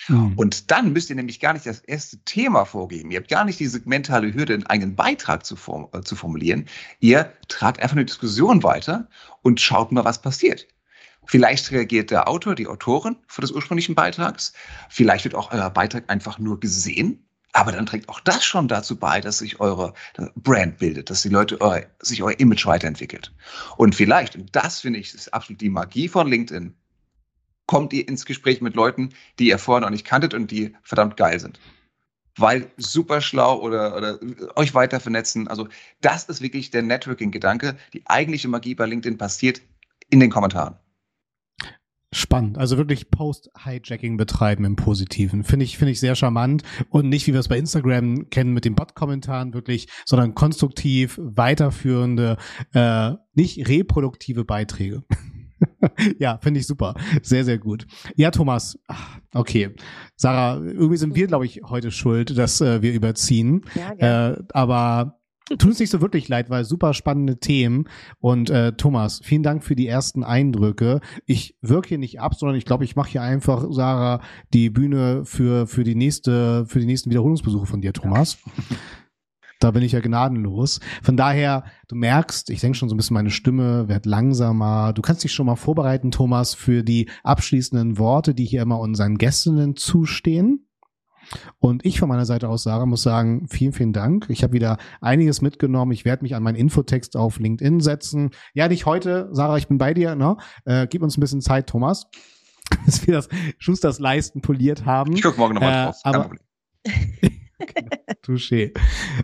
[0.07, 0.33] Mhm.
[0.35, 3.11] Und dann müsst ihr nämlich gar nicht das erste Thema vorgeben.
[3.11, 6.65] Ihr habt gar nicht diese mentale Hürde, einen eigenen Beitrag zu, form äh, zu formulieren.
[6.99, 9.07] Ihr tragt einfach eine Diskussion weiter
[9.41, 10.67] und schaut mal, was passiert.
[11.27, 14.53] Vielleicht reagiert der Autor, die Autorin für des ursprünglichen Beitrags.
[14.89, 17.21] Vielleicht wird auch euer Beitrag einfach nur gesehen.
[17.53, 19.93] Aber dann trägt auch das schon dazu bei, dass sich eure
[20.35, 23.33] Brand bildet, dass die Leute eure, sich euer Image weiterentwickelt.
[23.77, 26.75] Und vielleicht, und das finde ich, ist absolut die Magie von LinkedIn,
[27.65, 29.09] kommt ihr ins Gespräch mit Leuten,
[29.39, 31.59] die ihr vorher noch nicht kanntet und die verdammt geil sind.
[32.37, 34.19] Weil super schlau oder, oder
[34.55, 35.47] euch weiter vernetzen.
[35.47, 35.67] Also
[36.01, 37.77] das ist wirklich der Networking-Gedanke.
[37.93, 39.61] Die eigentliche Magie bei LinkedIn passiert
[40.09, 40.75] in den Kommentaren.
[42.15, 42.57] Spannend.
[42.57, 45.43] Also wirklich Post-Hijacking betreiben im Positiven.
[45.43, 46.63] Finde ich, finde ich sehr charmant.
[46.89, 52.37] Und nicht, wie wir es bei Instagram kennen mit den Bot-Kommentaren wirklich, sondern konstruktiv weiterführende,
[52.73, 55.03] äh, nicht reproduktive Beiträge.
[56.19, 56.95] ja, finde ich super.
[57.21, 57.85] Sehr, sehr gut.
[58.15, 58.79] Ja, Thomas.
[59.33, 59.71] Okay.
[60.15, 63.61] Sarah, irgendwie sind wir, glaube ich, heute schuld, dass äh, wir überziehen.
[63.75, 65.19] Ja, äh, aber
[65.49, 67.87] tut uns nicht so wirklich leid, weil super spannende Themen.
[68.19, 71.01] Und äh, Thomas, vielen Dank für die ersten Eindrücke.
[71.25, 74.21] Ich wirke hier nicht ab, sondern ich glaube, ich mache hier einfach, Sarah,
[74.53, 78.37] die Bühne für, für die nächste, für die nächsten Wiederholungsbesuche von dir, Thomas.
[78.45, 78.77] Ja.
[79.59, 80.79] Da bin ich ja gnadenlos.
[81.01, 84.93] Von daher, du merkst, ich denke schon so ein bisschen meine Stimme wird langsamer.
[84.93, 89.17] Du kannst dich schon mal vorbereiten, Thomas, für die abschließenden Worte, die hier immer unseren
[89.17, 90.67] Gästinnen zustehen.
[91.59, 94.27] Und ich von meiner Seite aus, Sarah, muss sagen, vielen, vielen Dank.
[94.29, 95.91] Ich habe wieder einiges mitgenommen.
[95.91, 98.31] Ich werde mich an meinen Infotext auf LinkedIn setzen.
[98.53, 100.15] Ja, nicht heute, Sarah, ich bin bei dir.
[100.15, 100.37] Ne?
[100.65, 102.07] Äh, gib uns ein bisschen Zeit, Thomas,
[102.85, 105.13] bis wir das Schusters Leisten poliert haben.
[105.13, 105.97] Ich gucke morgen nochmal äh, drauf.
[106.03, 106.29] Aber,
[107.57, 107.89] genau.
[108.23, 108.73] Touché.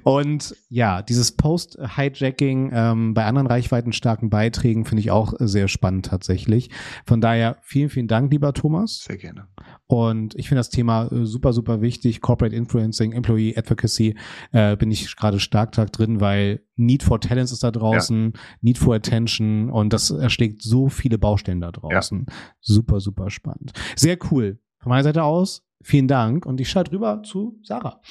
[0.03, 6.69] Und ja, dieses Post-Hijacking ähm, bei anderen reichweitenstarken Beiträgen finde ich auch sehr spannend tatsächlich.
[7.05, 9.03] Von daher vielen, vielen Dank, lieber Thomas.
[9.03, 9.47] Sehr gerne.
[9.87, 12.21] Und ich finde das Thema äh, super, super wichtig.
[12.21, 14.15] Corporate Influencing, Employee Advocacy
[14.51, 18.41] äh, bin ich gerade stark drin, weil Need for Talents ist da draußen, ja.
[18.61, 22.25] Need for Attention und das erschlägt so viele Baustellen da draußen.
[22.27, 22.35] Ja.
[22.59, 23.73] Super, super spannend.
[23.95, 24.59] Sehr cool.
[24.79, 28.01] Von meiner Seite aus Vielen Dank und ich schalte rüber zu Sarah.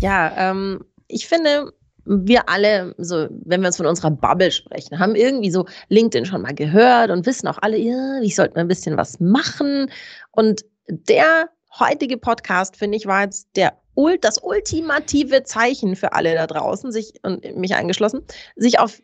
[0.00, 1.72] Ja, ähm, ich finde,
[2.04, 6.42] wir alle, so, wenn wir uns von unserer Bubble sprechen, haben irgendwie so LinkedIn schon
[6.42, 9.90] mal gehört und wissen auch alle, ja, ich sollte mal ein bisschen was machen.
[10.30, 13.74] Und der heutige Podcast, finde ich, war jetzt der
[14.20, 18.22] das ultimative Zeichen für alle da draußen, sich und mich eingeschlossen,
[18.54, 19.00] sich auf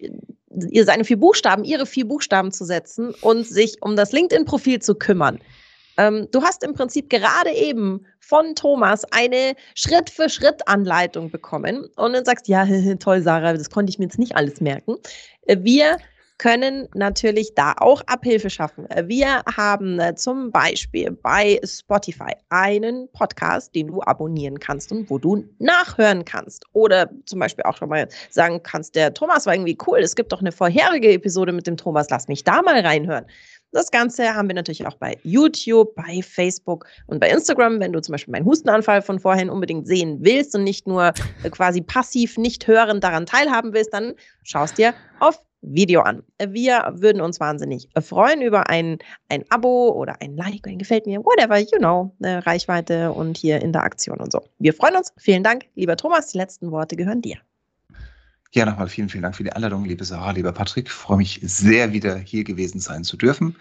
[0.84, 5.40] seine vier Buchstaben, ihre vier Buchstaben zu setzen und sich um das LinkedIn-Profil zu kümmern.
[5.96, 12.48] Ähm, du hast im Prinzip gerade eben von Thomas eine Schritt-für-Schritt-Anleitung bekommen und dann sagst,
[12.48, 12.66] ja,
[12.98, 14.96] toll, Sarah, das konnte ich mir jetzt nicht alles merken.
[15.46, 15.98] Äh, wir
[16.38, 18.90] können natürlich da auch Abhilfe schaffen.
[18.90, 25.08] Äh, wir haben äh, zum Beispiel bei Spotify einen Podcast, den du abonnieren kannst und
[25.10, 26.64] wo du nachhören kannst.
[26.72, 30.32] Oder zum Beispiel auch schon mal sagen kannst, der Thomas war irgendwie cool, es gibt
[30.32, 33.26] doch eine vorherige Episode mit dem Thomas, lass mich da mal reinhören.
[33.74, 37.80] Das Ganze haben wir natürlich auch bei YouTube, bei Facebook und bei Instagram.
[37.80, 41.12] Wenn du zum Beispiel meinen Hustenanfall von vorhin unbedingt sehen willst und nicht nur
[41.42, 44.14] äh, quasi passiv nicht hörend daran teilhaben willst, dann
[44.44, 46.22] schaust dir auf Video an.
[46.38, 48.98] Wir würden uns wahnsinnig freuen über ein,
[49.28, 53.60] ein Abo oder ein Like, ein Gefällt mir, whatever, you know, eine Reichweite und hier
[53.60, 54.40] Interaktion und so.
[54.60, 55.12] Wir freuen uns.
[55.16, 56.28] Vielen Dank, lieber Thomas.
[56.28, 57.38] Die letzten Worte gehören dir.
[58.54, 60.86] Ja, nochmal vielen, vielen Dank für die Einladung, liebe Sarah, lieber Patrick.
[60.86, 63.56] Ich freue mich sehr, wieder hier gewesen sein zu dürfen.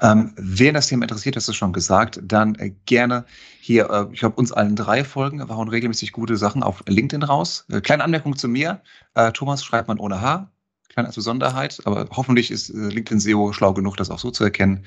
[0.00, 3.24] Ähm, wer das Thema interessiert, hast du schon gesagt, dann äh, gerne
[3.60, 7.24] hier, äh, ich glaube, uns allen drei Folgen, wir hauen regelmäßig gute Sachen auf LinkedIn
[7.24, 7.64] raus.
[7.72, 8.82] Äh, kleine Anmerkung zu mir.
[9.14, 10.48] Äh, Thomas schreibt man ohne H.
[10.90, 14.84] Kleine Besonderheit, aber hoffentlich ist äh, LinkedIn SEO schlau genug, das auch so zu erkennen.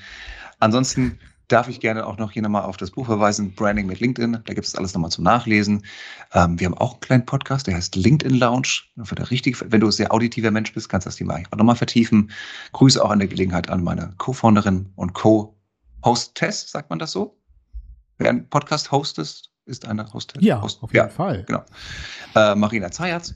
[0.58, 1.18] Ansonsten
[1.48, 4.38] darf ich gerne auch noch hier nochmal auf das Buch verweisen, Branding mit LinkedIn.
[4.44, 5.84] Da gibt es alles nochmal zum Nachlesen.
[6.32, 8.82] Ähm, wir haben auch einen kleinen Podcast, der heißt LinkedIn Lounge.
[9.30, 12.30] Richtig, wenn du ein sehr auditiver Mensch bist, kannst du das Thema auch nochmal vertiefen.
[12.72, 17.38] Grüße auch an der Gelegenheit an meine Co-Founderin und Co-Hostess, sagt man das so?
[18.18, 20.34] Wer einen Podcast hostest, ist eine Host.
[20.40, 21.44] Ja, Host, auf jeden ja, Fall.
[21.46, 21.64] Genau.
[22.34, 23.34] Äh, Marina Zayatz.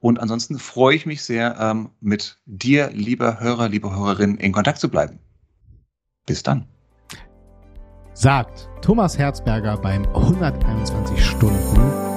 [0.00, 4.78] Und ansonsten freue ich mich sehr, ähm, mit dir, lieber Hörer, liebe Hörerin, in Kontakt
[4.78, 5.18] zu bleiben.
[6.26, 6.66] Bis dann.
[8.20, 12.07] Sagt Thomas Herzberger beim 121 Stunden